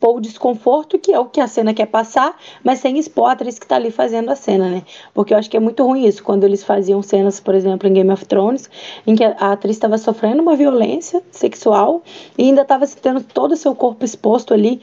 expor 0.00 0.16
o 0.16 0.20
desconforto, 0.20 0.98
que 0.98 1.12
é 1.12 1.18
o 1.18 1.26
que 1.26 1.40
a 1.40 1.46
cena 1.46 1.74
quer 1.74 1.86
passar, 1.86 2.34
mas 2.64 2.78
sem 2.78 2.98
expor 2.98 3.28
a 3.28 3.32
atriz 3.32 3.58
que 3.58 3.66
tá 3.66 3.76
ali 3.76 3.90
fazendo 3.90 4.30
a 4.30 4.36
cena, 4.36 4.70
né? 4.70 4.82
Porque 5.12 5.34
eu 5.34 5.38
acho 5.38 5.50
que 5.50 5.56
é 5.56 5.60
muito 5.60 5.84
ruim 5.84 6.06
isso, 6.06 6.24
quando 6.24 6.44
eles 6.44 6.64
faziam 6.64 7.02
cenas, 7.02 7.38
por 7.38 7.54
exemplo, 7.54 7.86
em 7.86 7.92
Game 7.92 8.10
of 8.10 8.24
Thrones, 8.24 8.70
em 9.06 9.14
que 9.14 9.22
a 9.22 9.52
atriz 9.52 9.76
estava 9.76 9.98
sofrendo 9.98 10.40
uma 10.40 10.56
violência 10.56 11.22
sexual 11.30 12.02
e 12.38 12.44
ainda 12.44 12.62
estava 12.62 12.86
tendo 12.86 13.22
todo 13.22 13.52
o 13.52 13.56
seu 13.56 13.74
corpo 13.74 14.02
exposto 14.02 14.54
ali 14.54 14.80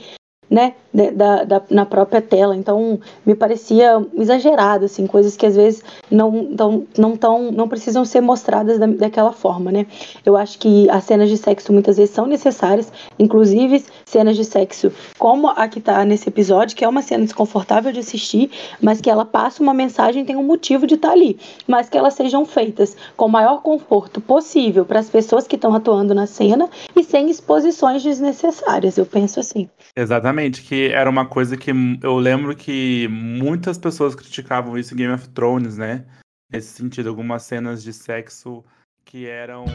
né, 0.49 0.73
da, 0.93 1.43
da, 1.43 1.61
na 1.69 1.85
própria 1.85 2.21
tela. 2.21 2.55
Então, 2.55 2.99
me 3.25 3.35
parecia 3.35 4.03
exagerado, 4.15 4.85
assim, 4.85 5.05
coisas 5.05 5.35
que 5.35 5.45
às 5.45 5.55
vezes 5.55 5.83
não, 6.09 6.55
tão, 6.55 6.87
não, 6.97 7.17
tão, 7.17 7.51
não 7.51 7.67
precisam 7.67 8.03
ser 8.05 8.21
mostradas 8.21 8.79
da, 8.79 8.87
daquela 8.87 9.31
forma, 9.31 9.71
né. 9.71 9.85
Eu 10.25 10.35
acho 10.35 10.57
que 10.57 10.89
as 10.89 11.03
cenas 11.03 11.29
de 11.29 11.37
sexo 11.37 11.71
muitas 11.73 11.97
vezes 11.97 12.13
são 12.13 12.25
necessárias, 12.25 12.91
inclusive 13.19 13.83
cenas 14.05 14.35
de 14.35 14.45
sexo 14.45 14.91
como 15.19 15.47
a 15.49 15.67
que 15.67 15.81
tá 15.81 16.03
nesse 16.05 16.29
episódio, 16.29 16.75
que 16.75 16.83
é 16.83 16.87
uma 16.87 17.01
cena 17.01 17.23
desconfortável 17.23 17.91
de 17.91 17.99
assistir, 17.99 18.49
mas 18.81 19.01
que 19.01 19.09
ela 19.09 19.25
passa 19.25 19.61
uma 19.61 19.73
mensagem 19.73 20.25
tem 20.25 20.35
um 20.35 20.43
motivo 20.43 20.87
de 20.87 20.95
estar 20.95 21.09
tá 21.09 21.13
ali, 21.13 21.37
mas 21.67 21.89
que 21.89 21.97
elas 21.97 22.13
sejam 22.13 22.45
feitas 22.45 22.95
com 23.15 23.25
o 23.25 23.29
maior 23.29 23.61
conforto 23.61 24.21
possível 24.21 24.85
para 24.85 24.99
as 24.99 25.09
pessoas 25.09 25.47
que 25.47 25.55
estão 25.55 25.73
atuando 25.75 26.13
na 26.13 26.25
cena 26.25 26.69
e 26.97 27.03
sem 27.03 27.29
exposições 27.29 28.03
desnecessárias, 28.03 28.97
eu 28.97 29.05
penso 29.05 29.39
assim. 29.39 29.69
Exatamente 29.95 30.61
que 30.61 30.89
era 30.91 31.09
uma 31.09 31.25
coisa 31.25 31.55
que 31.55 31.71
eu 32.01 32.17
lembro 32.17 32.55
que 32.55 33.07
muitas 33.09 33.77
pessoas 33.77 34.15
criticavam 34.15 34.77
isso 34.77 34.93
em 34.93 34.97
Game 34.97 35.13
of 35.13 35.29
Thrones, 35.29 35.77
né? 35.77 36.05
Nesse 36.51 36.69
sentido, 36.69 37.09
algumas 37.09 37.43
cenas 37.43 37.83
de 37.83 37.93
sexo 37.93 38.63
que 39.05 39.27
eram 39.27 39.65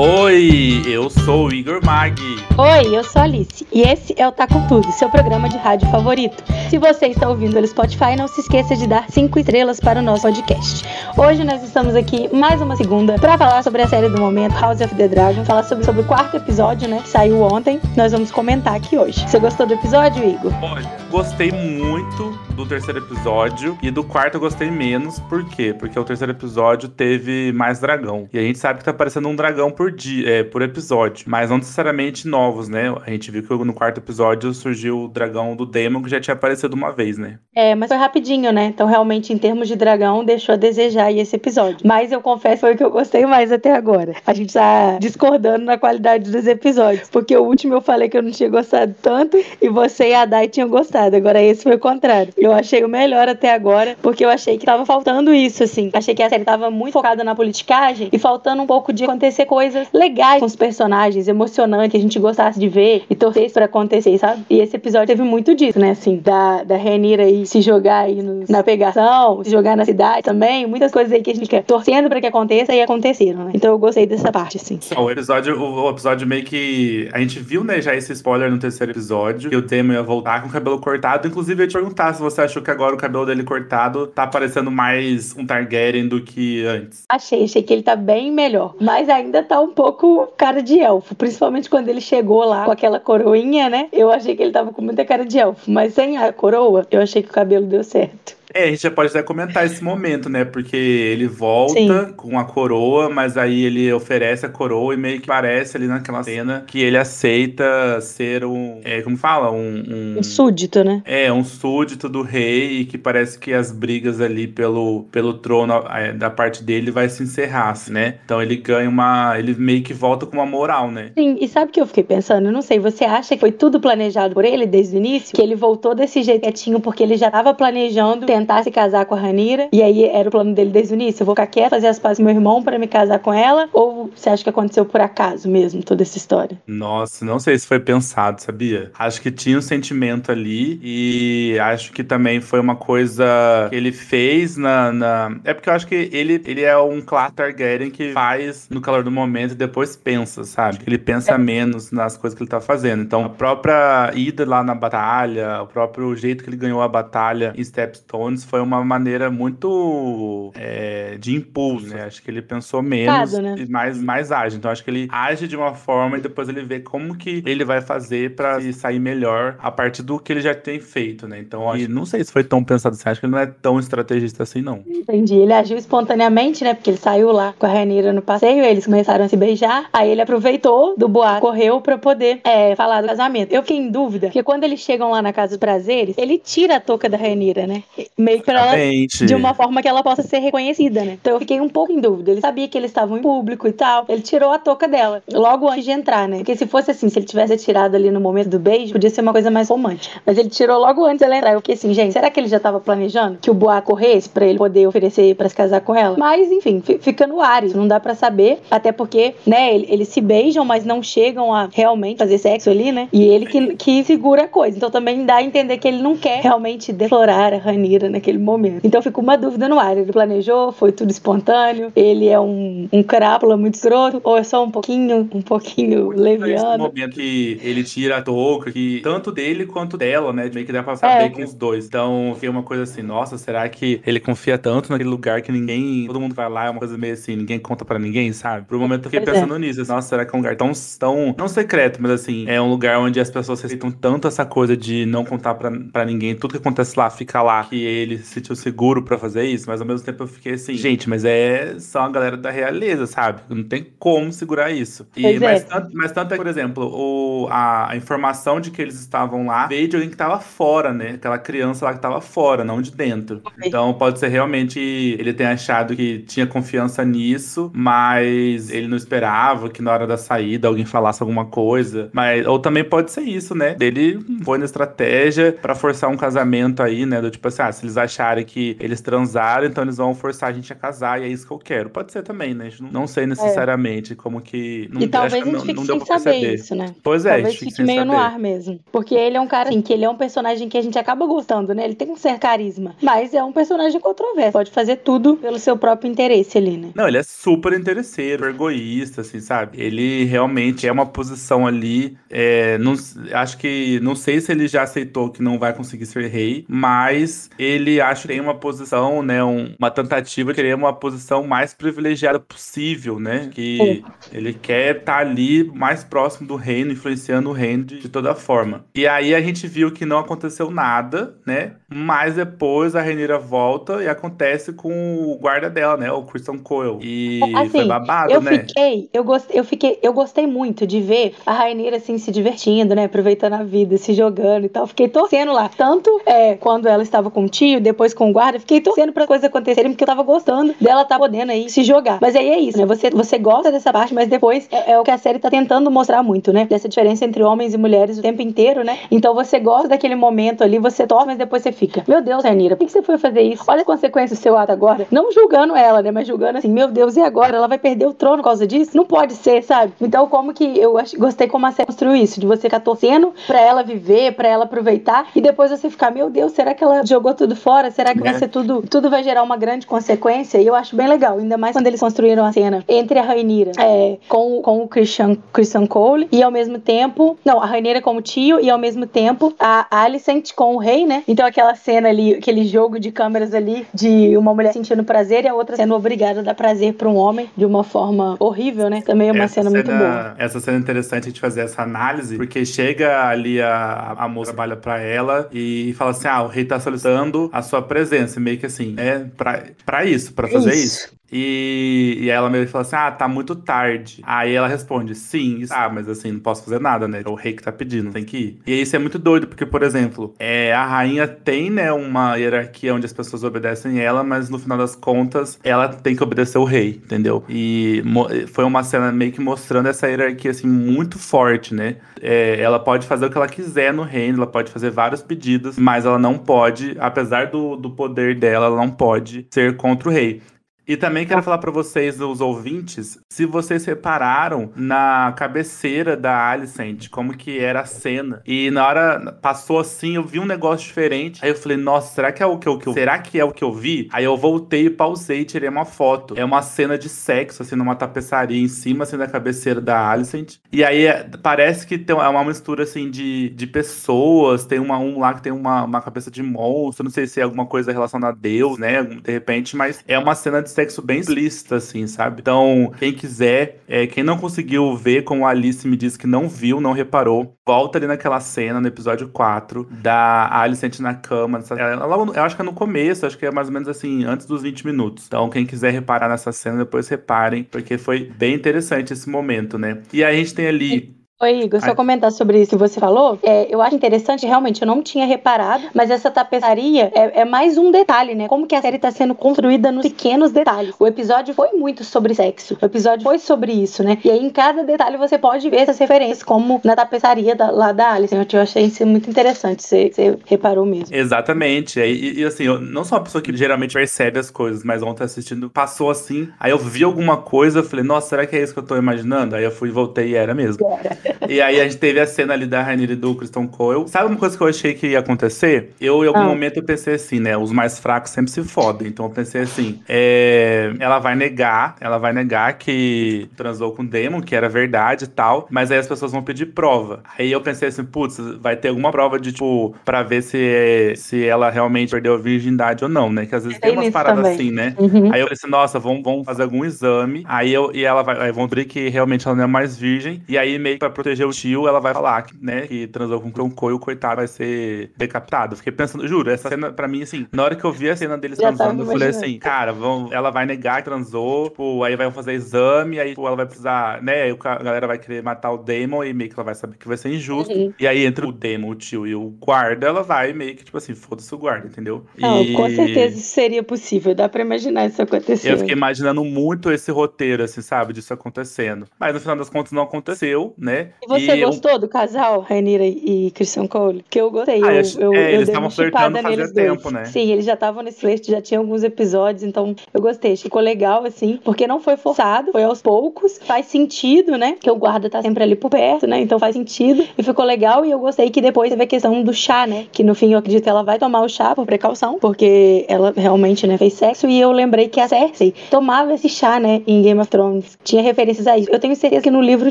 Oi, 0.00 0.80
eu 0.86 1.10
sou 1.10 1.48
o 1.48 1.52
Igor 1.52 1.84
Mag. 1.84 2.14
Oi, 2.56 2.96
eu 2.96 3.02
sou 3.02 3.20
a 3.20 3.24
Alice. 3.24 3.66
E 3.72 3.82
esse 3.82 4.14
é 4.16 4.28
o 4.28 4.30
Tá 4.30 4.46
Com 4.46 4.64
Tudo, 4.68 4.92
seu 4.92 5.08
programa 5.08 5.48
de 5.48 5.56
rádio 5.56 5.90
favorito. 5.90 6.40
Se 6.70 6.78
você 6.78 7.06
está 7.06 7.28
ouvindo 7.28 7.54
pelo 7.54 7.66
Spotify, 7.66 8.14
não 8.16 8.28
se 8.28 8.40
esqueça 8.40 8.76
de 8.76 8.86
dar 8.86 9.06
cinco 9.08 9.40
estrelas 9.40 9.80
para 9.80 9.98
o 9.98 10.02
nosso 10.02 10.22
podcast. 10.22 10.84
Hoje 11.16 11.42
nós 11.42 11.64
estamos 11.64 11.96
aqui 11.96 12.32
mais 12.32 12.62
uma 12.62 12.76
segunda 12.76 13.18
para 13.18 13.36
falar 13.36 13.60
sobre 13.64 13.82
a 13.82 13.88
série 13.88 14.08
do 14.08 14.20
momento, 14.20 14.52
House 14.60 14.80
of 14.80 14.94
the 14.94 15.08
Dragon. 15.08 15.44
Falar 15.44 15.64
sobre, 15.64 15.84
sobre 15.84 16.02
o 16.02 16.04
quarto 16.04 16.36
episódio, 16.36 16.88
né? 16.88 17.00
Que 17.02 17.08
saiu 17.08 17.42
ontem. 17.42 17.80
Nós 17.96 18.12
vamos 18.12 18.30
comentar 18.30 18.76
aqui 18.76 18.96
hoje. 18.96 19.28
Você 19.28 19.40
gostou 19.40 19.66
do 19.66 19.74
episódio, 19.74 20.24
Igor? 20.24 20.52
Olha, 20.62 20.88
gostei 21.10 21.50
muito 21.50 22.38
do 22.54 22.66
terceiro 22.66 22.98
episódio. 22.98 23.78
E 23.82 23.90
do 23.90 24.04
quarto 24.04 24.34
eu 24.34 24.40
gostei 24.40 24.70
menos. 24.70 25.18
Por 25.20 25.48
quê? 25.48 25.74
Porque 25.76 25.98
o 25.98 26.04
terceiro 26.04 26.32
episódio 26.32 26.88
teve 26.88 27.52
mais 27.52 27.80
dragão. 27.80 28.28
E 28.32 28.38
a 28.38 28.42
gente 28.42 28.58
sabe 28.58 28.80
que 28.80 28.84
tá 28.84 28.90
aparecendo 28.90 29.28
um 29.28 29.34
dragão 29.34 29.70
por 29.70 29.90
dia, 29.90 30.28
é, 30.28 30.42
por 30.42 30.60
episódio, 30.60 31.24
mas 31.28 31.50
não 31.50 31.58
necessariamente 31.58 32.28
novos, 32.28 32.68
né? 32.68 32.94
A 33.06 33.10
gente 33.10 33.30
viu 33.30 33.42
que 33.42 33.64
no 33.64 33.72
quarto 33.72 33.98
episódio 33.98 34.52
surgiu 34.52 35.04
o 35.04 35.08
dragão 35.08 35.56
do 35.56 35.64
Demon 35.64 36.02
que 36.02 36.10
já 36.10 36.20
tinha 36.20 36.34
aparecido 36.34 36.74
uma 36.74 36.92
vez, 36.92 37.16
né? 37.16 37.38
É, 37.54 37.74
mas 37.74 37.88
foi 37.88 37.96
rapidinho, 37.96 38.52
né? 38.52 38.66
Então 38.66 38.86
realmente 38.86 39.32
em 39.32 39.38
termos 39.38 39.68
de 39.68 39.76
dragão 39.76 40.24
deixou 40.24 40.54
a 40.54 40.56
desejar 40.56 41.12
esse 41.12 41.36
episódio. 41.36 41.86
Mas 41.86 42.12
eu 42.12 42.20
confesso 42.20 42.58
foi 42.58 42.74
o 42.74 42.76
que 42.76 42.84
eu 42.84 42.90
gostei 42.90 43.24
mais 43.24 43.52
até 43.52 43.72
agora. 43.72 44.14
A 44.26 44.34
gente 44.34 44.52
tá 44.52 44.98
discordando 45.00 45.64
na 45.64 45.78
qualidade 45.78 46.30
dos 46.30 46.46
episódios, 46.46 47.08
porque 47.08 47.36
o 47.36 47.44
último 47.44 47.74
eu 47.74 47.80
falei 47.80 48.08
que 48.08 48.18
eu 48.18 48.22
não 48.22 48.30
tinha 48.30 48.48
gostado 48.48 48.94
tanto 49.00 49.38
e 49.62 49.68
você 49.68 50.10
e 50.10 50.14
a 50.14 50.24
Dai 50.24 50.48
tinham 50.48 50.68
gostado. 50.68 50.97
Agora 50.98 51.42
esse 51.42 51.62
foi 51.62 51.74
o 51.74 51.78
contrário. 51.78 52.32
Eu 52.36 52.52
achei 52.52 52.84
o 52.84 52.88
melhor 52.88 53.28
até 53.28 53.52
agora, 53.52 53.96
porque 54.02 54.24
eu 54.24 54.30
achei 54.30 54.58
que 54.58 54.66
tava 54.66 54.84
faltando 54.84 55.34
isso, 55.34 55.62
assim. 55.62 55.90
Achei 55.92 56.14
que 56.14 56.22
a 56.22 56.28
série 56.28 56.44
tava 56.44 56.70
muito 56.70 56.92
focada 56.92 57.22
na 57.24 57.34
politicagem 57.34 58.08
e 58.12 58.18
faltando 58.18 58.62
um 58.62 58.66
pouco 58.66 58.92
de 58.92 59.04
acontecer 59.04 59.46
coisas 59.46 59.88
legais 59.92 60.40
com 60.40 60.46
os 60.46 60.56
personagens, 60.56 61.28
emocionantes, 61.28 61.92
que 61.92 61.96
a 61.96 62.00
gente 62.00 62.18
gostasse 62.18 62.58
de 62.58 62.68
ver 62.68 63.04
e 63.08 63.14
torcesse 63.14 63.54
pra 63.54 63.66
acontecer, 63.66 64.16
sabe? 64.18 64.44
E 64.50 64.60
esse 64.60 64.76
episódio 64.76 65.08
teve 65.08 65.22
muito 65.22 65.54
disso, 65.54 65.78
né? 65.78 65.90
Assim, 65.90 66.16
da, 66.16 66.62
da 66.64 66.76
Renira 66.76 67.24
aí 67.24 67.46
se 67.46 67.60
jogar 67.60 68.04
aí 68.04 68.18
na 68.48 68.62
pegação, 68.62 69.42
se 69.44 69.50
jogar 69.50 69.76
na 69.76 69.84
cidade 69.84 70.22
também, 70.22 70.66
muitas 70.66 70.92
coisas 70.92 71.12
aí 71.12 71.22
que 71.22 71.30
a 71.30 71.34
gente 71.34 71.46
fica 71.46 71.62
torcendo 71.62 72.08
pra 72.08 72.20
que 72.20 72.26
aconteça 72.26 72.74
e 72.74 72.80
aconteceram, 72.80 73.44
né? 73.44 73.52
Então 73.54 73.70
eu 73.70 73.78
gostei 73.78 74.06
dessa 74.06 74.30
parte, 74.30 74.56
assim. 74.56 74.78
O 74.96 75.10
episódio, 75.10 75.60
o, 75.60 75.90
episódio 75.90 76.26
meio 76.26 76.44
que. 76.44 77.08
A 77.12 77.18
gente 77.18 77.38
viu, 77.38 77.64
né, 77.64 77.80
já 77.80 77.94
esse 77.94 78.12
spoiler 78.12 78.50
no 78.50 78.58
terceiro 78.58 78.92
episódio, 78.92 79.50
que 79.50 79.56
o 79.56 79.62
Demon 79.62 79.94
ia 79.94 80.02
voltar 80.02 80.42
com 80.42 80.48
o 80.48 80.52
cabelo 80.52 80.78
cortado. 80.88 81.28
Inclusive, 81.28 81.60
eu 81.60 81.64
ia 81.64 81.68
te 81.68 81.74
perguntar 81.74 82.14
se 82.14 82.22
você 82.22 82.40
achou 82.40 82.62
que 82.62 82.70
agora 82.70 82.94
o 82.94 82.98
cabelo 82.98 83.26
dele 83.26 83.44
cortado 83.44 84.06
tá 84.06 84.26
parecendo 84.26 84.70
mais 84.70 85.36
um 85.36 85.44
Targaryen 85.44 86.08
do 86.08 86.22
que 86.22 86.64
antes. 86.64 87.04
Achei, 87.06 87.44
achei 87.44 87.62
que 87.62 87.74
ele 87.74 87.82
tá 87.82 87.94
bem 87.94 88.32
melhor. 88.32 88.74
Mas 88.80 89.10
ainda 89.10 89.42
tá 89.42 89.60
um 89.60 89.68
pouco 89.68 90.32
cara 90.34 90.62
de 90.62 90.80
elfo, 90.80 91.14
principalmente 91.14 91.68
quando 91.68 91.90
ele 91.90 92.00
chegou 92.00 92.42
lá 92.42 92.64
com 92.64 92.70
aquela 92.70 92.98
coroinha, 92.98 93.68
né? 93.68 93.88
Eu 93.92 94.10
achei 94.10 94.34
que 94.34 94.42
ele 94.42 94.52
tava 94.52 94.72
com 94.72 94.80
muita 94.80 95.04
cara 95.04 95.26
de 95.26 95.38
elfo, 95.38 95.70
mas 95.70 95.92
sem 95.92 96.16
a 96.16 96.32
coroa, 96.32 96.86
eu 96.90 97.02
achei 97.02 97.22
que 97.22 97.28
o 97.28 97.32
cabelo 97.32 97.66
deu 97.66 97.84
certo. 97.84 98.37
É, 98.52 98.64
a 98.64 98.66
gente 98.66 98.82
já 98.82 98.90
pode 98.90 99.10
até 99.10 99.22
comentar 99.22 99.64
esse 99.64 99.82
momento, 99.82 100.28
né? 100.28 100.44
Porque 100.44 100.76
ele 100.76 101.26
volta 101.26 101.72
Sim. 101.74 102.12
com 102.16 102.38
a 102.38 102.44
coroa, 102.44 103.08
mas 103.08 103.36
aí 103.36 103.64
ele 103.64 103.92
oferece 103.92 104.44
a 104.44 104.48
coroa 104.48 104.94
e 104.94 104.96
meio 104.96 105.20
que 105.20 105.26
parece 105.26 105.76
ali 105.76 105.86
naquela 105.86 106.22
cena 106.22 106.64
que 106.66 106.80
ele 106.80 106.96
aceita 106.96 108.00
ser 108.00 108.44
um. 108.44 108.80
É, 108.84 109.00
como 109.02 109.16
fala? 109.16 109.50
Um, 109.50 109.82
um, 109.88 110.18
um 110.18 110.22
súdito, 110.22 110.82
né? 110.82 111.02
É, 111.04 111.32
um 111.32 111.44
súdito 111.44 112.08
do 112.08 112.22
rei 112.22 112.80
e 112.80 112.84
que 112.84 112.98
parece 112.98 113.38
que 113.38 113.52
as 113.52 113.70
brigas 113.70 114.20
ali 114.20 114.46
pelo, 114.46 115.04
pelo 115.12 115.34
trono 115.34 115.74
é, 115.90 116.12
da 116.12 116.30
parte 116.30 116.62
dele 116.62 116.90
vai 116.90 117.08
se 117.08 117.22
encerrar, 117.22 117.70
assim, 117.70 117.92
né? 117.92 118.14
Então 118.24 118.42
ele 118.42 118.56
ganha 118.56 118.88
uma. 118.88 119.38
Ele 119.38 119.54
meio 119.54 119.82
que 119.82 119.94
volta 119.94 120.26
com 120.26 120.36
uma 120.36 120.46
moral, 120.46 120.90
né? 120.90 121.12
Sim, 121.16 121.36
e 121.40 121.48
sabe 121.48 121.70
o 121.70 121.72
que 121.72 121.80
eu 121.80 121.86
fiquei 121.86 122.04
pensando? 122.04 122.46
Eu 122.46 122.52
não 122.52 122.62
sei, 122.62 122.78
você 122.78 123.04
acha 123.04 123.34
que 123.34 123.40
foi 123.40 123.52
tudo 123.52 123.80
planejado 123.80 124.34
por 124.34 124.44
ele 124.44 124.66
desde 124.66 124.96
o 124.96 124.98
início? 124.98 125.34
Que 125.34 125.42
ele 125.42 125.54
voltou 125.54 125.94
desse 125.94 126.22
jeito 126.22 126.48
quietinho 126.48 126.80
porque 126.80 127.02
ele 127.02 127.16
já 127.16 127.30
tava 127.30 127.54
planejando 127.54 128.26
tentar 128.38 128.62
se 128.62 128.70
casar 128.70 129.04
com 129.06 129.14
a 129.14 129.18
Ranira. 129.18 129.68
E 129.72 129.82
aí 129.82 130.04
era 130.04 130.28
o 130.28 130.32
plano 130.32 130.54
dele 130.54 130.70
desde 130.70 130.92
o 130.92 130.94
início. 130.94 131.22
Eu 131.22 131.26
vou 131.26 131.34
ficar 131.34 131.46
quieta, 131.46 131.70
fazer 131.70 131.88
as 131.88 131.98
pazes 131.98 132.18
com 132.18 132.24
meu 132.24 132.34
irmão 132.34 132.62
para 132.62 132.78
me 132.78 132.86
casar 132.86 133.18
com 133.18 133.32
ela? 133.32 133.68
Ou 133.72 134.10
você 134.14 134.30
acha 134.30 134.42
que 134.42 134.50
aconteceu 134.50 134.84
por 134.84 135.00
acaso 135.00 135.48
mesmo, 135.48 135.82
toda 135.82 136.02
essa 136.02 136.16
história? 136.16 136.60
Nossa, 136.66 137.24
não 137.24 137.38
sei 137.38 137.58
se 137.58 137.66
foi 137.66 137.80
pensado, 137.80 138.40
sabia? 138.40 138.90
Acho 138.98 139.20
que 139.20 139.30
tinha 139.30 139.58
um 139.58 139.62
sentimento 139.62 140.30
ali 140.30 140.80
e 140.82 141.58
acho 141.58 141.92
que 141.92 142.04
também 142.04 142.40
foi 142.40 142.60
uma 142.60 142.76
coisa 142.76 143.24
que 143.70 143.76
ele 143.76 143.92
fez 143.92 144.56
na. 144.56 144.92
na... 144.92 145.36
É 145.44 145.54
porque 145.54 145.68
eu 145.68 145.74
acho 145.74 145.86
que 145.86 146.08
ele, 146.12 146.42
ele 146.44 146.62
é 146.62 146.76
um 146.78 147.00
Clark 147.00 147.34
Targaryen 147.34 147.90
que 147.90 148.12
faz 148.12 148.68
no 148.70 148.80
calor 148.80 149.02
do 149.02 149.10
momento 149.10 149.52
e 149.52 149.54
depois 149.54 149.96
pensa, 149.96 150.44
sabe? 150.44 150.78
Ele 150.86 150.98
pensa 150.98 151.32
é. 151.32 151.38
menos 151.38 151.90
nas 151.90 152.16
coisas 152.16 152.36
que 152.36 152.42
ele 152.42 152.50
tá 152.50 152.60
fazendo. 152.60 153.02
Então, 153.02 153.24
a 153.24 153.28
própria 153.28 154.10
ida 154.14 154.44
lá 154.46 154.62
na 154.62 154.74
batalha, 154.74 155.62
o 155.62 155.66
próprio 155.66 156.14
jeito 156.16 156.44
que 156.44 156.50
ele 156.50 156.56
ganhou 156.56 156.82
a 156.82 156.88
batalha 156.88 157.52
em 157.56 157.64
Stepstone 157.64 158.27
foi 158.36 158.60
uma 158.60 158.84
maneira 158.84 159.30
muito 159.30 160.52
é, 160.54 161.16
de 161.18 161.34
impulso, 161.34 161.88
né? 161.88 162.04
Acho 162.04 162.22
que 162.22 162.30
ele 162.30 162.42
pensou 162.42 162.82
menos 162.82 163.32
né? 163.32 163.56
e 163.58 163.66
mais, 163.66 164.00
mais 164.00 164.32
ágil. 164.32 164.58
Então 164.58 164.70
acho 164.70 164.84
que 164.84 164.90
ele 164.90 165.08
age 165.10 165.46
de 165.48 165.56
uma 165.56 165.74
forma 165.74 166.18
e 166.18 166.20
depois 166.20 166.48
ele 166.48 166.62
vê 166.62 166.80
como 166.80 167.16
que 167.16 167.42
ele 167.46 167.64
vai 167.64 167.80
fazer 167.80 168.34
para 168.34 168.60
sair 168.72 168.98
melhor 168.98 169.56
a 169.58 169.70
partir 169.70 170.02
do 170.02 170.18
que 170.18 170.32
ele 170.32 170.40
já 170.40 170.54
tem 170.54 170.80
feito, 170.80 171.26
né? 171.26 171.38
Então 171.38 171.70
acho, 171.70 171.88
não 171.90 172.04
sei 172.04 172.22
se 172.24 172.32
foi 172.32 172.44
tão 172.44 172.62
pensado 172.62 172.94
assim. 172.94 173.08
Acho 173.08 173.20
que 173.20 173.26
ele 173.26 173.32
não 173.32 173.38
é 173.38 173.46
tão 173.46 173.78
estrategista 173.78 174.42
assim, 174.42 174.60
não. 174.60 174.82
Entendi. 174.86 175.34
Ele 175.34 175.52
agiu 175.52 175.76
espontaneamente, 175.76 176.64
né? 176.64 176.74
Porque 176.74 176.90
ele 176.90 176.98
saiu 176.98 177.32
lá 177.32 177.54
com 177.58 177.66
a 177.66 177.68
Rainira 177.68 178.12
no 178.12 178.22
passeio, 178.22 178.64
eles 178.64 178.84
começaram 178.84 179.24
a 179.24 179.28
se 179.28 179.36
beijar. 179.36 179.88
Aí 179.92 180.10
ele 180.10 180.20
aproveitou 180.20 180.96
do 180.96 181.08
boato, 181.08 181.40
correu 181.40 181.80
para 181.80 181.98
poder 181.98 182.40
é, 182.44 182.74
falar 182.76 183.02
do 183.02 183.08
casamento. 183.08 183.52
Eu 183.52 183.62
fiquei 183.62 183.76
em 183.76 183.90
dúvida, 183.90 184.28
porque 184.28 184.42
quando 184.42 184.64
eles 184.64 184.80
chegam 184.80 185.10
lá 185.10 185.22
na 185.22 185.32
Casa 185.32 185.50
dos 185.50 185.58
Prazeres, 185.58 186.16
ele 186.18 186.38
tira 186.38 186.76
a 186.76 186.80
touca 186.80 187.08
da 187.08 187.16
Rainira, 187.16 187.66
né? 187.66 187.82
Meio 188.18 188.42
pra 188.42 188.74
ela, 188.74 189.06
de 189.06 189.34
uma 189.34 189.54
forma 189.54 189.80
que 189.80 189.88
ela 189.88 190.02
possa 190.02 190.22
ser 190.22 190.38
reconhecida, 190.38 191.04
né? 191.04 191.18
Então 191.20 191.34
eu 191.34 191.40
fiquei 191.40 191.60
um 191.60 191.68
pouco 191.68 191.92
em 191.92 192.00
dúvida. 192.00 192.32
Ele 192.32 192.40
sabia 192.40 192.66
que 192.68 192.76
eles 192.76 192.90
estavam 192.90 193.18
em 193.18 193.22
público 193.22 193.68
e 193.68 193.72
tal. 193.72 194.04
Ele 194.08 194.22
tirou 194.22 194.50
a 194.50 194.58
touca 194.58 194.88
dela 194.88 195.22
logo 195.32 195.68
antes 195.68 195.84
de 195.84 195.90
entrar, 195.92 196.28
né? 196.28 196.38
Porque 196.38 196.56
se 196.56 196.66
fosse 196.66 196.90
assim, 196.90 197.08
se 197.08 197.18
ele 197.18 197.26
tivesse 197.26 197.56
tirado 197.56 197.94
ali 197.94 198.10
no 198.10 198.20
momento 198.20 198.48
do 198.48 198.58
beijo, 198.58 198.92
podia 198.92 199.10
ser 199.10 199.20
uma 199.20 199.32
coisa 199.32 199.50
mais 199.50 199.68
romântica. 199.68 200.20
Mas 200.26 200.36
ele 200.36 200.48
tirou 200.48 200.78
logo 200.78 201.04
antes 201.04 201.20
dela 201.20 201.36
entrar. 201.36 201.52
Eu 201.52 201.60
fiquei 201.60 201.74
assim, 201.74 201.94
gente, 201.94 202.12
será 202.12 202.30
que 202.30 202.40
ele 202.40 202.48
já 202.48 202.58
tava 202.58 202.80
planejando 202.80 203.38
que 203.40 203.50
o 203.50 203.54
Boa 203.54 203.80
corresse 203.80 204.28
para 204.28 204.46
ele 204.46 204.58
poder 204.58 204.86
oferecer 204.86 205.34
para 205.34 205.48
se 205.48 205.54
casar 205.54 205.80
com 205.80 205.94
ela? 205.94 206.16
Mas 206.18 206.50
enfim, 206.50 206.82
fica 207.00 207.26
no 207.26 207.40
ar, 207.40 207.64
isso 207.64 207.76
não 207.76 207.86
dá 207.86 208.00
para 208.00 208.14
saber, 208.14 208.58
até 208.70 208.92
porque, 208.92 209.34
né, 209.46 209.74
eles 209.74 210.08
se 210.08 210.20
beijam, 210.20 210.64
mas 210.64 210.84
não 210.84 211.02
chegam 211.02 211.52
a 211.52 211.68
realmente 211.72 212.18
fazer 212.18 212.38
sexo 212.38 212.70
ali, 212.70 212.90
né? 212.92 213.08
E 213.12 213.22
ele 213.22 213.46
que, 213.46 213.76
que 213.76 214.04
segura 214.04 214.44
a 214.44 214.48
coisa. 214.48 214.76
Então 214.76 214.90
também 214.90 215.24
dá 215.24 215.36
a 215.36 215.42
entender 215.42 215.78
que 215.78 215.88
ele 215.88 216.02
não 216.02 216.16
quer 216.16 216.40
realmente 216.40 216.92
deflorar 216.92 217.52
a 217.52 217.58
Ranira 217.58 218.07
naquele 218.08 218.38
momento. 218.38 218.80
Então 218.84 219.02
ficou 219.02 219.22
uma 219.22 219.36
dúvida 219.36 219.68
no 219.68 219.78
ar. 219.78 219.96
Ele 219.96 220.12
planejou, 220.12 220.72
foi 220.72 220.92
tudo 220.92 221.10
espontâneo, 221.10 221.92
ele 221.94 222.28
é 222.28 222.38
um, 222.38 222.88
um 222.92 223.02
crápula 223.02 223.56
muito 223.56 223.74
escroto, 223.74 224.20
ou 224.24 224.36
é 224.36 224.42
só 224.42 224.64
um 224.64 224.70
pouquinho, 224.70 225.28
um 225.32 225.42
pouquinho 225.42 226.10
leviano. 226.10 226.54
Esse 226.54 226.78
momento 226.78 227.14
que 227.14 227.60
ele 227.62 227.84
tira 227.84 228.18
a 228.18 228.22
touca, 228.22 228.70
que 228.70 229.00
tanto 229.02 229.32
dele 229.32 229.66
quanto 229.66 229.96
dela, 229.96 230.32
né? 230.32 230.50
Meio 230.52 230.66
que 230.66 230.72
dá 230.72 230.82
pra 230.82 230.96
saber 230.96 231.24
é. 231.24 231.28
com 231.28 231.42
os 231.42 231.54
dois. 231.54 231.86
Então, 231.86 232.32
fiquei 232.34 232.48
uma 232.48 232.62
coisa 232.62 232.82
assim, 232.82 233.02
nossa, 233.02 233.38
será 233.38 233.68
que 233.68 234.00
ele 234.06 234.20
confia 234.20 234.58
tanto 234.58 234.90
naquele 234.90 235.08
lugar 235.08 235.42
que 235.42 235.52
ninguém. 235.52 236.06
Todo 236.06 236.20
mundo 236.20 236.34
vai 236.34 236.48
lá, 236.48 236.66
é 236.66 236.70
uma 236.70 236.78
coisa 236.78 236.96
meio 236.96 237.14
assim, 237.14 237.36
ninguém 237.36 237.58
conta 237.58 237.84
pra 237.84 237.98
ninguém, 237.98 238.32
sabe? 238.32 238.66
Por 238.66 238.76
um 238.76 238.80
momento 238.80 239.06
eu 239.06 239.10
fiquei 239.10 239.20
pois 239.20 239.36
é. 239.36 239.40
pensando 239.40 239.56
é. 239.56 239.58
nisso. 239.58 239.80
Assim, 239.82 239.92
nossa, 239.92 240.08
será 240.08 240.24
que 240.24 240.34
é 240.34 240.38
um 240.38 240.40
lugar 240.40 240.56
tão, 240.56 240.72
tão. 240.98 241.34
Não 241.36 241.48
secreto, 241.48 242.00
mas 242.00 242.10
assim, 242.12 242.44
é 242.48 242.60
um 242.60 242.68
lugar 242.68 242.98
onde 242.98 243.20
as 243.20 243.30
pessoas 243.30 243.60
respeitam 243.60 243.90
tanto 243.90 244.28
essa 244.28 244.44
coisa 244.44 244.76
de 244.76 245.06
não 245.06 245.24
contar 245.24 245.54
pra, 245.54 245.70
pra 245.92 246.04
ninguém. 246.04 246.34
Tudo 246.34 246.52
que 246.52 246.56
acontece 246.58 246.98
lá 246.98 247.10
fica 247.10 247.42
lá. 247.42 247.64
Que 247.64 247.97
ele 248.02 248.18
se 248.18 248.34
sentiu 248.34 248.56
seguro 248.56 249.02
pra 249.02 249.18
fazer 249.18 249.44
isso. 249.44 249.64
Mas 249.68 249.80
ao 249.80 249.86
mesmo 249.86 250.04
tempo 250.04 250.22
eu 250.22 250.26
fiquei 250.26 250.54
assim, 250.54 250.74
gente, 250.74 251.08
mas 251.08 251.24
é 251.24 251.78
só 251.78 252.00
a 252.00 252.08
galera 252.08 252.36
da 252.36 252.50
realeza, 252.50 253.06
sabe? 253.06 253.42
Não 253.48 253.64
tem 253.64 253.86
como 253.98 254.32
segurar 254.32 254.70
isso. 254.70 255.06
E, 255.16 255.38
mas, 255.38 255.62
é. 255.62 255.64
tanto, 255.64 255.90
mas 255.94 256.12
tanto 256.12 256.34
é, 256.34 256.36
por 256.36 256.46
exemplo, 256.46 256.84
o, 256.84 257.48
a, 257.50 257.90
a, 257.92 257.96
informação 257.96 258.60
de 258.60 258.70
que 258.70 258.80
eles 258.80 258.98
estavam 259.00 259.46
lá 259.46 259.66
veio 259.66 259.88
de 259.88 259.96
alguém 259.96 260.10
que 260.10 260.16
tava 260.16 260.40
fora, 260.40 260.92
né? 260.92 261.10
Aquela 261.10 261.38
criança 261.38 261.84
lá 261.84 261.94
que 261.94 262.00
tava 262.00 262.20
fora, 262.20 262.64
não 262.64 262.80
de 262.80 262.90
dentro. 262.90 263.42
Então 263.64 263.92
pode 263.94 264.18
ser 264.18 264.28
realmente 264.28 264.78
ele 264.78 265.32
tem 265.32 265.46
achado 265.46 265.94
que 265.94 266.20
tinha 266.20 266.46
confiança 266.46 267.04
nisso, 267.04 267.70
mas 267.74 268.70
ele 268.70 268.86
não 268.86 268.96
esperava 268.96 269.68
que 269.68 269.82
na 269.82 269.92
hora 269.92 270.06
da 270.06 270.16
saída 270.16 270.68
alguém 270.68 270.84
falasse 270.84 271.22
alguma 271.22 271.46
coisa. 271.46 272.10
Mas, 272.12 272.46
ou 272.46 272.58
também 272.58 272.84
pode 272.84 273.10
ser 273.10 273.22
isso, 273.22 273.54
né? 273.54 273.74
Dele 273.74 274.18
foi 274.42 274.58
na 274.58 274.64
estratégia 274.64 275.52
para 275.52 275.74
forçar 275.74 276.10
um 276.10 276.16
casamento 276.16 276.82
aí, 276.82 277.06
né? 277.06 277.20
Do 277.20 277.30
tipo 277.30 277.46
assim, 277.48 277.62
ah, 277.62 277.72
se 277.72 277.86
eles 277.88 277.96
acharem 277.96 278.44
que 278.44 278.76
eles 278.78 279.00
transaram, 279.00 279.66
então 279.66 279.82
eles 279.82 279.96
vão 279.96 280.14
forçar 280.14 280.50
a 280.50 280.52
gente 280.52 280.72
a 280.72 280.76
casar 280.76 281.20
e 281.20 281.24
é 281.24 281.28
isso 281.28 281.46
que 281.46 281.52
eu 281.52 281.58
quero. 281.58 281.90
Pode 281.90 282.12
ser 282.12 282.22
também, 282.22 282.54
né? 282.54 282.70
Não 282.92 283.06
sei 283.06 283.26
necessariamente 283.26 284.12
é. 284.12 284.16
como 284.16 284.40
que. 284.40 284.88
Não, 284.92 285.00
e 285.00 285.08
talvez 285.08 285.34
a 285.34 285.44
gente 285.44 285.52
não, 285.52 285.60
fique 285.60 285.74
não 285.74 285.86
sem 285.86 286.18
saber 286.18 286.54
isso, 286.54 286.74
né? 286.74 286.94
Pois 287.02 287.24
é, 287.24 287.34
talvez 287.34 287.56
fique 287.56 287.82
meio 287.82 288.00
saber. 288.00 288.12
no 288.12 288.18
ar 288.18 288.38
mesmo. 288.38 288.80
Porque 288.92 289.14
ele 289.14 289.36
é 289.36 289.40
um 289.40 289.46
cara 289.46 289.70
assim, 289.70 289.80
que 289.80 289.92
ele 289.92 290.04
é 290.04 290.10
um 290.10 290.16
personagem 290.16 290.68
que 290.68 290.76
a 290.76 290.82
gente 290.82 290.98
acaba 290.98 291.26
gostando, 291.26 291.74
né? 291.74 291.84
Ele 291.84 291.94
tem 291.94 292.10
um 292.10 292.16
certo 292.16 292.40
carisma. 292.40 292.94
Mas 293.02 293.34
é 293.34 293.42
um 293.42 293.52
personagem 293.52 294.00
controverso. 294.00 294.52
Pode 294.52 294.70
fazer 294.70 294.96
tudo 294.96 295.36
pelo 295.36 295.58
seu 295.58 295.76
próprio 295.76 296.10
interesse 296.10 296.58
ali, 296.58 296.76
né? 296.76 296.90
Não, 296.94 297.08
ele 297.08 297.18
é 297.18 297.22
super 297.22 297.72
interesseiro, 297.72 298.48
egoísta, 298.48 299.22
assim, 299.22 299.40
sabe? 299.40 299.80
Ele 299.80 300.24
realmente 300.24 300.86
é 300.86 300.92
uma 300.92 301.06
posição 301.06 301.66
ali. 301.66 302.16
É, 302.30 302.76
não, 302.78 302.94
acho 303.32 303.58
que. 303.58 303.98
Não 304.00 304.14
sei 304.14 304.40
se 304.40 304.52
ele 304.52 304.68
já 304.68 304.82
aceitou 304.82 305.30
que 305.30 305.42
não 305.42 305.58
vai 305.58 305.72
conseguir 305.72 306.06
ser 306.06 306.26
rei, 306.26 306.64
mas 306.68 307.50
ele 307.58 307.77
acho 308.00 308.22
que 308.22 308.28
tem 308.28 308.40
uma 308.40 308.54
posição, 308.54 309.22
né? 309.22 309.42
Um, 309.42 309.74
uma 309.78 309.90
tentativa 309.90 310.52
de 310.52 310.56
querer 310.56 310.74
uma 310.74 310.92
posição 310.92 311.46
mais 311.46 311.74
privilegiada 311.74 312.38
possível, 312.40 313.18
né? 313.18 313.50
Que 313.52 314.02
é. 314.32 314.36
ele 314.36 314.52
quer 314.54 314.96
estar 314.96 315.14
tá 315.14 315.18
ali 315.18 315.64
mais 315.64 316.04
próximo 316.04 316.46
do 316.46 316.56
reino, 316.56 316.92
influenciando 316.92 317.50
o 317.50 317.52
reino 317.52 317.84
de, 317.84 318.00
de 318.00 318.08
toda 318.08 318.34
forma. 318.34 318.84
E 318.94 319.06
aí 319.06 319.34
a 319.34 319.40
gente 319.40 319.66
viu 319.66 319.90
que 319.90 320.04
não 320.04 320.18
aconteceu 320.18 320.70
nada, 320.70 321.36
né? 321.46 321.72
Mas 321.92 322.34
depois 322.34 322.94
a 322.94 323.00
Renira 323.00 323.38
volta 323.38 324.02
e 324.02 324.08
acontece 324.08 324.72
com 324.72 325.32
o 325.32 325.38
guarda 325.38 325.70
dela, 325.70 325.96
né? 325.96 326.12
O 326.12 326.22
Christian 326.22 326.58
Coyle. 326.58 326.98
E 327.02 327.40
assim, 327.54 327.68
foi 327.70 327.84
babado, 327.86 328.32
eu 328.32 328.40
né? 328.40 328.58
Fiquei, 328.58 329.08
eu, 329.12 329.24
gostei, 329.24 329.58
eu, 329.58 329.64
fiquei, 329.64 329.98
eu 330.02 330.12
gostei 330.12 330.46
muito 330.46 330.86
de 330.86 331.00
ver 331.00 331.34
a 331.46 331.52
Rainira 331.52 331.96
assim 331.96 332.18
se 332.18 332.30
divertindo, 332.30 332.94
né? 332.94 333.04
Aproveitando 333.04 333.54
a 333.54 333.62
vida, 333.62 333.96
se 333.96 334.12
jogando 334.12 334.64
e 334.64 334.68
tal. 334.68 334.86
Fiquei 334.86 335.08
torcendo 335.08 335.52
lá. 335.52 335.68
Tanto 335.68 336.20
é, 336.26 336.56
quando 336.56 336.86
ela 336.86 337.02
estava 337.02 337.30
com 337.30 337.44
o 337.44 337.48
depois 337.80 338.14
com 338.14 338.30
o 338.30 338.32
guarda, 338.32 338.58
fiquei 338.58 338.80
torcendo 338.80 339.12
para 339.12 339.26
coisas 339.26 339.44
acontecerem, 339.44 339.92
porque 339.92 340.04
eu 340.04 340.08
tava 340.08 340.22
gostando 340.22 340.74
dela 340.80 341.04
tá 341.04 341.18
podendo 341.18 341.52
aí 341.52 341.68
se 341.68 341.82
jogar. 341.82 342.18
Mas 342.20 342.34
aí 342.34 342.48
é 342.48 342.58
isso, 342.58 342.78
né? 342.78 342.86
Você, 342.86 343.10
você 343.10 343.38
gosta 343.38 343.70
dessa 343.70 343.92
parte, 343.92 344.14
mas 344.14 344.28
depois 344.28 344.68
é, 344.70 344.92
é 344.92 344.98
o 344.98 345.02
que 345.02 345.10
a 345.10 345.18
série 345.18 345.38
tá 345.38 345.50
tentando 345.50 345.90
mostrar 345.90 346.22
muito, 346.22 346.52
né? 346.52 346.66
Dessa 346.66 346.88
diferença 346.88 347.24
entre 347.24 347.42
homens 347.42 347.74
e 347.74 347.78
mulheres 347.78 348.18
o 348.18 348.22
tempo 348.22 348.42
inteiro, 348.42 348.84
né? 348.84 348.98
Então 349.10 349.34
você 349.34 349.58
gosta 349.58 349.88
daquele 349.88 350.14
momento 350.14 350.62
ali, 350.62 350.78
você 350.78 351.06
torce, 351.06 351.26
mas 351.26 351.38
depois 351.38 351.62
você 351.62 351.72
fica. 351.72 352.04
Meu 352.06 352.22
Deus, 352.22 352.44
Rainira, 352.44 352.76
por 352.76 352.86
que 352.86 352.92
você 352.92 353.02
foi 353.02 353.18
fazer 353.18 353.42
isso? 353.42 353.62
Olha 353.66 353.82
a 353.82 353.84
consequência 353.84 354.36
do 354.36 354.40
seu 354.40 354.56
ato 354.56 354.72
agora. 354.72 355.06
Não 355.10 355.30
julgando 355.32 355.76
ela, 355.76 356.02
né? 356.02 356.10
Mas 356.10 356.26
julgando 356.26 356.58
assim, 356.58 356.68
meu 356.68 356.88
Deus, 356.88 357.16
e 357.16 357.20
agora? 357.20 357.56
Ela 357.56 357.68
vai 357.68 357.78
perder 357.78 358.06
o 358.06 358.14
trono 358.14 358.38
por 358.38 358.44
causa 358.44 358.66
disso? 358.66 358.96
Não 358.96 359.04
pode 359.04 359.34
ser, 359.34 359.62
sabe? 359.62 359.92
Então, 360.00 360.26
como 360.28 360.52
que 360.52 360.78
eu 360.78 360.94
gostei 361.18 361.46
como 361.48 361.66
a 361.66 361.72
série 361.72 361.86
construiu 361.86 362.14
isso? 362.14 362.40
De 362.40 362.46
você 362.46 362.62
ficar 362.62 362.80
torcendo 362.80 363.32
pra 363.46 363.60
ela 363.60 363.82
viver, 363.82 364.32
pra 364.34 364.48
ela 364.48 364.64
aproveitar, 364.64 365.28
e 365.34 365.40
depois 365.40 365.70
você 365.70 365.88
ficar, 365.90 366.10
meu 366.10 366.30
Deus, 366.30 366.52
será 366.52 366.74
que 366.74 366.84
ela 366.84 367.04
jogou 367.04 367.34
tudo 367.34 367.47
fora? 367.56 367.90
Será 367.90 368.12
que 368.12 368.20
é. 368.20 368.22
vai 368.22 368.34
ser 368.34 368.48
tudo, 368.48 368.82
tudo 368.82 369.10
vai 369.10 369.22
gerar 369.22 369.42
uma 369.42 369.56
grande 369.56 369.86
consequência? 369.86 370.58
E 370.58 370.66
eu 370.66 370.74
acho 370.74 370.94
bem 370.94 371.08
legal, 371.08 371.38
ainda 371.38 371.56
mais 371.56 371.74
quando 371.74 371.86
eles 371.86 372.00
construíram 372.00 372.44
a 372.44 372.52
cena 372.52 372.84
entre 372.88 373.18
a 373.18 373.22
Rainira 373.22 373.72
é, 373.78 374.18
com, 374.28 374.60
com 374.62 374.82
o 374.82 374.88
Christian, 374.88 375.36
Christian 375.52 375.86
Cole 375.86 376.28
e 376.30 376.42
ao 376.42 376.50
mesmo 376.50 376.78
tempo, 376.78 377.38
não, 377.44 377.60
a 377.60 377.66
Rainira 377.66 378.00
como 378.02 378.20
tio 378.20 378.60
e 378.60 378.70
ao 378.70 378.78
mesmo 378.78 379.06
tempo 379.06 379.54
a 379.58 379.86
Alicent 379.90 380.52
com 380.54 380.76
o 380.76 380.78
rei, 380.78 381.06
né? 381.06 381.22
Então 381.26 381.46
aquela 381.46 381.74
cena 381.74 382.08
ali, 382.08 382.34
aquele 382.34 382.66
jogo 382.66 382.98
de 382.98 383.10
câmeras 383.10 383.54
ali 383.54 383.86
de 383.94 384.36
uma 384.36 384.54
mulher 384.54 384.72
sentindo 384.72 385.02
prazer 385.04 385.44
e 385.44 385.48
a 385.48 385.54
outra 385.54 385.76
sendo 385.76 385.94
obrigada 385.94 386.40
a 386.40 386.42
dar 386.42 386.54
prazer 386.54 386.94
para 386.94 387.08
um 387.08 387.16
homem 387.16 387.48
de 387.56 387.64
uma 387.64 387.84
forma 387.84 388.36
horrível, 388.38 388.88
né? 388.90 389.02
Também 389.02 389.28
é 389.28 389.32
uma 389.32 389.48
cena, 389.48 389.70
cena, 389.70 389.82
muito 389.82 389.90
boa. 389.90 390.34
Essa 390.38 390.60
cena 390.60 390.76
é 390.76 390.80
interessante 390.80 391.24
a 391.24 391.28
gente 391.28 391.40
fazer 391.40 391.62
essa 391.62 391.82
análise, 391.82 392.36
porque 392.36 392.64
chega 392.64 393.26
ali 393.26 393.60
a, 393.60 394.14
a 394.18 394.28
moça 394.28 394.52
trabalha 394.58 394.76
para 394.76 395.00
ela 395.00 395.48
e 395.52 395.94
fala 395.96 396.10
assim: 396.10 396.26
ah, 396.26 396.42
o 396.42 396.48
rei 396.48 396.64
tá 396.64 396.80
solicitando 396.80 397.37
a 397.52 397.62
sua 397.62 397.82
presença, 397.82 398.40
meio 398.40 398.58
que 398.58 398.66
assim, 398.66 398.94
é 398.98 399.20
pra, 399.36 399.64
pra 399.84 400.04
isso, 400.04 400.32
para 400.32 400.48
fazer 400.48 400.74
isso. 400.74 401.06
isso. 401.06 401.17
E, 401.30 402.18
e 402.20 402.30
ela 402.30 402.48
meio 402.48 402.66
que 402.66 402.72
fala 402.72 402.82
assim: 402.82 402.96
Ah, 402.96 403.10
tá 403.10 403.28
muito 403.28 403.54
tarde. 403.54 404.20
Aí 404.24 404.54
ela 404.54 404.68
responde: 404.68 405.14
Sim, 405.14 405.58
isso. 405.58 405.72
ah, 405.74 405.88
mas 405.88 406.08
assim, 406.08 406.32
não 406.32 406.40
posso 406.40 406.64
fazer 406.64 406.80
nada, 406.80 407.06
né? 407.06 407.22
É 407.24 407.28
o 407.28 407.34
rei 407.34 407.52
que 407.52 407.62
tá 407.62 407.70
pedindo, 407.70 408.10
tem 408.12 408.24
que 408.24 408.36
ir. 408.36 408.58
E 408.66 408.80
isso 408.80 408.96
é 408.96 408.98
muito 408.98 409.18
doido, 409.18 409.46
porque, 409.46 409.66
por 409.66 409.82
exemplo, 409.82 410.34
é, 410.38 410.72
a 410.72 410.84
rainha 410.86 411.26
tem, 411.26 411.70
né, 411.70 411.92
uma 411.92 412.36
hierarquia 412.36 412.94
onde 412.94 413.06
as 413.06 413.12
pessoas 413.12 413.44
obedecem 413.44 414.00
ela, 414.00 414.22
mas 414.22 414.48
no 414.48 414.58
final 414.58 414.78
das 414.78 414.96
contas, 414.96 415.58
ela 415.62 415.88
tem 415.88 416.16
que 416.16 416.22
obedecer 416.22 416.58
o 416.58 416.64
rei, 416.64 417.00
entendeu? 417.04 417.44
E 417.48 418.02
foi 418.48 418.64
uma 418.64 418.82
cena 418.82 419.12
meio 419.12 419.32
que 419.32 419.40
mostrando 419.40 419.88
essa 419.88 420.06
hierarquia, 420.08 420.50
assim, 420.50 420.66
muito 420.66 421.18
forte, 421.18 421.74
né? 421.74 421.96
É, 422.20 422.60
ela 422.60 422.78
pode 422.78 423.06
fazer 423.06 423.26
o 423.26 423.30
que 423.30 423.36
ela 423.36 423.48
quiser 423.48 423.92
no 423.92 424.02
reino, 424.02 424.38
ela 424.38 424.46
pode 424.46 424.70
fazer 424.70 424.90
vários 424.90 425.22
pedidos, 425.22 425.78
mas 425.78 426.04
ela 426.04 426.18
não 426.18 426.38
pode, 426.38 426.96
apesar 426.98 427.48
do, 427.48 427.76
do 427.76 427.90
poder 427.90 428.34
dela, 428.38 428.66
ela 428.66 428.76
não 428.76 428.90
pode 428.90 429.46
ser 429.50 429.76
contra 429.76 430.08
o 430.08 430.12
rei. 430.12 430.42
E 430.88 430.96
também 430.96 431.26
quero 431.26 431.42
falar 431.42 431.58
para 431.58 431.70
vocês, 431.70 432.18
os 432.18 432.40
ouvintes, 432.40 433.18
se 433.30 433.44
vocês 433.44 433.84
repararam 433.84 434.72
na 434.74 435.34
cabeceira 435.36 436.16
da 436.16 436.48
Alicent, 436.48 437.10
como 437.10 437.36
que 437.36 437.58
era 437.58 437.80
a 437.80 437.84
cena. 437.84 438.40
E 438.46 438.70
na 438.70 438.86
hora 438.86 439.38
passou 439.42 439.78
assim, 439.78 440.16
eu 440.16 440.24
vi 440.24 440.40
um 440.40 440.46
negócio 440.46 440.86
diferente. 440.86 441.44
Aí 441.44 441.50
eu 441.50 441.54
falei, 441.54 441.76
nossa, 441.76 442.14
será 442.14 442.32
que 442.32 442.42
é 442.42 442.46
o 442.46 442.56
que 442.56 442.66
eu, 442.66 442.78
que 442.78 442.86
eu 442.86 442.94
será 442.94 443.18
que 443.18 443.38
é 443.38 443.44
o 443.44 443.52
que 443.52 443.62
eu 443.62 443.70
vi? 443.70 444.08
Aí 444.10 444.24
eu 444.24 444.34
voltei 444.34 444.86
e 444.86 444.90
pausei 444.90 445.40
e 445.40 445.44
tirei 445.44 445.68
uma 445.68 445.84
foto. 445.84 446.32
É 446.38 446.42
uma 446.42 446.62
cena 446.62 446.96
de 446.96 447.10
sexo, 447.10 447.62
assim, 447.62 447.76
numa 447.76 447.94
tapeçaria 447.94 448.58
em 448.58 448.68
cima, 448.68 449.04
assim, 449.04 449.18
da 449.18 449.26
cabeceira 449.26 449.82
da 449.82 450.10
Alicent. 450.10 450.56
E 450.72 450.82
aí 450.82 451.04
é, 451.04 451.28
parece 451.42 451.86
que 451.86 451.98
tem, 451.98 452.16
é 452.16 452.28
uma 452.28 452.44
mistura, 452.44 452.84
assim, 452.84 453.10
de, 453.10 453.50
de 453.50 453.66
pessoas. 453.66 454.64
Tem 454.64 454.78
uma, 454.78 454.98
um 454.98 455.18
lá 455.18 455.34
que 455.34 455.42
tem 455.42 455.52
uma, 455.52 455.84
uma 455.84 456.00
cabeça 456.00 456.30
de 456.30 456.42
monstro. 456.42 457.04
Não 457.04 457.10
sei 457.10 457.26
se 457.26 457.40
é 457.40 457.42
alguma 457.42 457.66
coisa 457.66 457.92
relacionada 457.92 458.32
a 458.32 458.40
Deus, 458.40 458.78
né? 458.78 459.02
De 459.02 459.30
repente, 459.30 459.76
mas 459.76 460.02
é 460.08 460.18
uma 460.18 460.34
cena 460.34 460.62
de 460.62 460.77
sexo 460.78 461.02
bem 461.02 461.18
explícito, 461.18 461.74
assim, 461.74 462.06
sabe? 462.06 462.40
Então, 462.40 462.92
quem 463.00 463.12
quiser, 463.12 463.80
é, 463.88 464.06
quem 464.06 464.22
não 464.22 464.38
conseguiu 464.38 464.96
ver, 464.96 465.24
como 465.24 465.44
a 465.44 465.50
Alice 465.50 465.86
me 465.88 465.96
disse 465.96 466.16
que 466.16 466.26
não 466.26 466.48
viu, 466.48 466.80
não 466.80 466.92
reparou, 466.92 467.56
volta 467.66 467.98
ali 467.98 468.06
naquela 468.06 468.38
cena, 468.38 468.80
no 468.80 468.86
episódio 468.86 469.28
4, 469.28 469.88
da 469.90 470.48
Alicent 470.52 471.00
na 471.00 471.14
cama. 471.14 471.60
Ela, 471.70 472.16
eu 472.32 472.42
acho 472.44 472.54
que 472.54 472.62
é 472.62 472.64
no 472.64 472.72
começo, 472.72 473.26
acho 473.26 473.36
que 473.36 473.44
é 473.44 473.50
mais 473.50 473.66
ou 473.66 473.74
menos 473.74 473.88
assim, 473.88 474.24
antes 474.24 474.46
dos 474.46 474.62
20 474.62 474.86
minutos. 474.86 475.24
Então, 475.26 475.50
quem 475.50 475.66
quiser 475.66 475.92
reparar 475.92 476.28
nessa 476.28 476.52
cena, 476.52 476.78
depois 476.78 477.08
reparem, 477.08 477.64
porque 477.64 477.98
foi 477.98 478.20
bem 478.38 478.54
interessante 478.54 479.12
esse 479.12 479.28
momento, 479.28 479.76
né? 479.76 480.02
E 480.12 480.22
aí 480.22 480.36
a 480.36 480.38
gente 480.38 480.54
tem 480.54 480.68
ali 480.68 481.17
Oi, 481.40 481.60
Igor, 481.60 481.80
só 481.80 481.94
comentar 481.94 482.32
sobre 482.32 482.60
isso 482.60 482.70
que 482.70 482.76
você 482.76 482.98
falou. 482.98 483.38
É, 483.44 483.72
eu 483.72 483.80
acho 483.80 483.94
interessante, 483.94 484.44
realmente, 484.44 484.82
eu 484.82 484.88
não 484.88 485.00
tinha 485.00 485.24
reparado, 485.24 485.84
mas 485.94 486.10
essa 486.10 486.32
tapeçaria 486.32 487.12
é, 487.14 487.42
é 487.42 487.44
mais 487.44 487.78
um 487.78 487.92
detalhe, 487.92 488.34
né? 488.34 488.48
Como 488.48 488.66
que 488.66 488.74
a 488.74 488.82
série 488.82 488.96
está 488.96 489.12
sendo 489.12 489.36
construída 489.36 489.92
nos 489.92 490.02
pequenos 490.02 490.50
detalhes. 490.50 490.96
O 490.98 491.06
episódio 491.06 491.54
foi 491.54 491.68
muito 491.74 492.02
sobre 492.02 492.34
sexo. 492.34 492.76
O 492.82 492.84
episódio 492.84 493.22
foi 493.22 493.38
sobre 493.38 493.70
isso, 493.70 494.02
né? 494.02 494.18
E 494.24 494.32
aí, 494.32 494.44
em 494.44 494.50
cada 494.50 494.82
detalhe, 494.82 495.16
você 495.16 495.38
pode 495.38 495.70
ver 495.70 495.76
essas 495.76 495.96
referências, 495.96 496.42
como 496.42 496.80
na 496.82 496.96
tapeçaria 496.96 497.54
da, 497.54 497.70
lá 497.70 497.92
da 497.92 498.14
Alice. 498.14 498.34
Eu 498.34 498.60
achei 498.60 498.86
isso 498.86 499.06
muito 499.06 499.30
interessante. 499.30 499.84
Você, 499.84 500.10
você 500.12 500.36
reparou 500.44 500.84
mesmo. 500.84 501.14
Exatamente. 501.14 502.00
E, 502.00 502.40
e, 502.40 502.44
assim, 502.44 502.64
eu 502.64 502.80
não 502.80 503.04
sou 503.04 503.16
uma 503.16 503.22
pessoa 503.22 503.40
que 503.40 503.56
geralmente 503.56 503.92
percebe 503.92 504.40
as 504.40 504.50
coisas, 504.50 504.82
mas 504.82 505.04
ontem 505.04 505.22
assistindo, 505.22 505.70
passou 505.70 506.10
assim. 506.10 506.48
Aí 506.58 506.72
eu 506.72 506.78
vi 506.78 507.04
alguma 507.04 507.36
coisa, 507.36 507.78
eu 507.78 507.84
falei, 507.84 508.04
nossa, 508.04 508.30
será 508.30 508.44
que 508.44 508.56
é 508.56 508.62
isso 508.64 508.72
que 508.72 508.80
eu 508.80 508.86
tô 508.86 508.96
imaginando? 508.96 509.54
Aí 509.54 509.62
eu 509.62 509.70
fui, 509.70 509.88
voltei 509.92 510.30
e 510.30 510.34
era 510.34 510.52
mesmo. 510.52 510.84
Era. 510.84 511.27
E 511.48 511.60
aí 511.60 511.80
a 511.80 511.84
gente 511.84 511.96
teve 511.96 512.20
a 512.20 512.26
cena 512.26 512.54
ali 512.54 512.66
da 512.66 512.82
Rainha 512.82 513.04
e 513.04 513.16
do 513.16 513.34
Kristen 513.34 513.66
Cole. 513.66 514.08
Sabe 514.08 514.26
uma 514.26 514.36
coisa 514.36 514.56
que 514.56 514.62
eu 514.62 514.68
achei 514.68 514.94
que 514.94 515.08
ia 515.08 515.18
acontecer? 515.18 515.90
Eu, 516.00 516.24
em 516.24 516.28
algum 516.28 516.40
ah. 516.40 516.44
momento, 516.44 516.78
eu 516.78 516.84
pensei 516.84 517.14
assim, 517.14 517.40
né? 517.40 517.56
Os 517.56 517.72
mais 517.72 517.98
fracos 517.98 518.30
sempre 518.30 518.50
se 518.50 518.62
fodem. 518.64 519.08
Então 519.08 519.26
eu 519.26 519.30
pensei 519.30 519.62
assim: 519.62 520.00
é, 520.08 520.92
ela 520.98 521.18
vai 521.18 521.34
negar, 521.34 521.96
ela 522.00 522.18
vai 522.18 522.32
negar 522.32 522.78
que 522.78 523.48
transou 523.56 523.92
com 523.92 524.02
o 524.02 524.06
Demon, 524.06 524.40
que 524.40 524.54
era 524.54 524.68
verdade 524.68 525.24
e 525.24 525.28
tal, 525.28 525.66
mas 525.70 525.90
aí 525.90 525.98
as 525.98 526.06
pessoas 526.06 526.32
vão 526.32 526.42
pedir 526.42 526.66
prova. 526.66 527.22
Aí 527.36 527.50
eu 527.50 527.60
pensei 527.60 527.88
assim, 527.88 528.04
putz, 528.04 528.38
vai 528.60 528.76
ter 528.76 528.88
alguma 528.88 529.10
prova 529.10 529.38
de, 529.38 529.52
tipo, 529.52 529.94
pra 530.04 530.22
ver 530.22 530.42
se, 530.42 531.14
se 531.16 531.44
ela 531.44 531.70
realmente 531.70 532.10
perdeu 532.10 532.34
a 532.34 532.38
virgindade 532.38 533.04
ou 533.04 533.10
não, 533.10 533.30
né? 533.30 533.46
Que 533.46 533.54
às 533.54 533.64
vezes 533.64 533.78
tem, 533.78 533.90
tem 533.90 533.98
umas 533.98 534.12
paradas 534.12 534.38
também. 534.38 534.54
assim, 534.54 534.70
né? 534.70 534.94
Uhum. 534.98 535.32
Aí 535.32 535.40
eu 535.40 535.48
pensei, 535.48 535.68
nossa, 535.68 535.98
vamos, 535.98 536.22
vamos 536.22 536.44
fazer 536.44 536.62
algum 536.62 536.84
exame. 536.84 537.44
Aí 537.48 537.72
eu, 537.72 537.90
e 537.94 538.04
ela 538.04 538.22
vai, 538.22 538.40
aí 538.40 538.52
vão 538.52 538.66
ver 538.66 538.84
que 538.84 539.08
realmente 539.08 539.46
ela 539.46 539.56
não 539.56 539.64
é 539.64 539.66
mais 539.66 539.96
virgem. 539.96 540.42
E 540.48 540.56
aí, 540.56 540.78
meio 540.78 540.96
que 540.96 541.00
pra 541.00 541.10
proteger 541.18 541.46
o 541.46 541.50
tio, 541.50 541.88
ela 541.88 542.00
vai 542.00 542.14
falar, 542.14 542.46
né, 542.60 542.86
que 542.86 543.08
transou 543.08 543.40
com 543.40 543.48
o 543.48 543.70
Coio, 543.70 543.96
o 543.96 543.98
coitado 543.98 544.36
vai 544.36 544.46
ser 544.46 545.10
decapitado. 545.16 545.76
Fiquei 545.76 545.92
pensando, 545.92 546.26
juro, 546.28 546.48
essa 546.48 546.68
cena, 546.68 546.92
pra 546.92 547.08
mim, 547.08 547.22
assim, 547.22 547.46
na 547.52 547.64
hora 547.64 547.74
que 547.74 547.84
eu 547.84 547.92
vi 547.92 548.08
a 548.08 548.16
cena 548.16 548.38
deles 548.38 548.56
Já 548.58 548.72
transando, 548.72 549.02
eu 549.02 549.06
falei 549.06 549.28
assim, 549.28 549.58
cara, 549.58 549.92
vão, 549.92 550.28
ela 550.32 550.50
vai 550.50 550.64
negar 550.64 550.98
que 550.98 551.08
transou, 551.08 551.70
tipo, 551.70 552.04
aí 552.04 552.14
vai 552.14 552.30
fazer 552.30 552.52
exame, 552.52 553.18
aí 553.18 553.30
tipo, 553.30 553.46
ela 553.46 553.56
vai 553.56 553.66
precisar, 553.66 554.22
né, 554.22 554.42
aí 554.42 554.56
a 554.64 554.82
galera 554.82 555.06
vai 555.08 555.18
querer 555.18 555.42
matar 555.42 555.72
o 555.72 555.78
Damon 555.78 556.24
e 556.24 556.32
meio 556.32 556.50
que 556.50 556.56
ela 556.56 556.64
vai 556.64 556.74
saber 556.74 556.96
que 556.96 557.08
vai 557.08 557.16
ser 557.16 557.30
injusto. 557.30 557.72
Uhum. 557.72 557.92
E 557.98 558.06
aí, 558.06 558.24
entre 558.24 558.46
o 558.46 558.52
Damon, 558.52 558.90
o 558.90 558.94
tio 558.94 559.26
e 559.26 559.34
o 559.34 559.48
guarda, 559.60 560.06
ela 560.06 560.22
vai 560.22 560.52
meio 560.52 560.76
que, 560.76 560.84
tipo 560.84 560.96
assim, 560.96 561.14
foda-se 561.14 561.52
o 561.52 561.58
guarda, 561.58 561.88
entendeu? 561.88 562.24
Não, 562.38 562.62
e... 562.62 562.72
com 562.74 562.88
certeza 562.90 563.36
isso 563.36 563.48
seria 563.48 563.82
possível, 563.82 564.34
dá 564.34 564.48
pra 564.48 564.62
imaginar 564.62 565.06
isso 565.06 565.20
acontecendo. 565.20 565.72
Eu 565.72 565.78
fiquei 565.78 565.94
imaginando 565.94 566.44
muito 566.44 566.92
esse 566.92 567.10
roteiro, 567.10 567.64
assim, 567.64 567.82
sabe, 567.82 568.12
disso 568.12 568.32
acontecendo. 568.32 569.06
Mas 569.18 569.34
no 569.34 569.40
final 569.40 569.56
das 569.56 569.68
contas 569.68 569.92
não 569.92 570.02
aconteceu, 570.02 570.74
né? 570.78 571.07
E 571.22 571.26
você 571.26 571.56
e 571.56 571.64
gostou 571.64 571.92
eu... 571.92 571.98
do 571.98 572.08
casal, 572.08 572.60
Rainira 572.60 573.04
e 573.04 573.50
Christian 573.54 573.86
Cole? 573.86 574.24
Que 574.28 574.40
eu 574.40 574.50
gostei. 574.50 574.82
Ah, 574.82 574.94
eu, 574.94 575.02
eu, 575.18 575.34
é, 575.34 575.54
eles 575.54 575.68
estavam 575.68 575.90
flertando 575.90 576.38
fazia 576.38 576.72
tempo, 576.72 577.02
dois. 577.02 577.14
né? 577.14 577.24
Sim, 577.26 577.52
eles 577.52 577.64
já 577.64 577.74
estavam 577.74 578.02
nesse 578.02 578.20
flerte, 578.20 578.50
já 578.50 578.60
tinha 578.60 578.78
alguns 578.78 579.02
episódios, 579.02 579.62
então 579.62 579.94
eu 580.12 580.20
gostei. 580.20 580.56
Ficou 580.56 580.80
legal, 580.80 581.24
assim, 581.24 581.58
porque 581.64 581.86
não 581.86 582.00
foi 582.00 582.16
forçado, 582.16 582.72
foi 582.72 582.82
aos 582.82 583.02
poucos. 583.02 583.58
Faz 583.58 583.86
sentido, 583.86 584.56
né? 584.56 584.76
Que 584.80 584.90
o 584.90 584.96
guarda 584.96 585.28
tá 585.30 585.42
sempre 585.42 585.62
ali 585.62 585.76
por 585.76 585.90
perto, 585.90 586.26
né? 586.26 586.40
Então 586.40 586.58
faz 586.58 586.74
sentido. 586.74 587.24
E 587.36 587.42
ficou 587.42 587.64
legal. 587.64 588.04
E 588.04 588.10
eu 588.10 588.18
gostei 588.18 588.50
que 588.50 588.60
depois 588.60 588.90
teve 588.90 589.02
a 589.02 589.06
questão 589.06 589.42
do 589.42 589.52
chá, 589.52 589.86
né? 589.86 590.06
Que 590.12 590.24
no 590.24 590.34
fim 590.34 590.52
eu 590.52 590.58
acredito 590.58 590.82
que 590.82 590.88
ela 590.88 591.02
vai 591.02 591.18
tomar 591.18 591.42
o 591.42 591.48
chá 591.48 591.74
por 591.74 591.86
precaução, 591.86 592.38
porque 592.38 593.04
ela 593.08 593.32
realmente, 593.36 593.86
né, 593.86 593.96
fez 593.96 594.14
sexo. 594.14 594.48
E 594.48 594.60
eu 594.60 594.72
lembrei 594.72 595.08
que 595.08 595.20
a 595.20 595.28
Cersei 595.28 595.74
tomava 595.90 596.32
esse 596.34 596.48
chá, 596.48 596.80
né, 596.80 597.02
em 597.06 597.22
Game 597.22 597.40
of 597.40 597.50
Thrones. 597.50 597.98
Tinha 598.04 598.22
referências 598.22 598.66
a 598.66 598.76
isso. 598.76 598.90
Eu 598.90 598.98
tenho 598.98 599.14
certeza 599.14 599.42
que 599.42 599.50
no 599.50 599.60
livro 599.60 599.90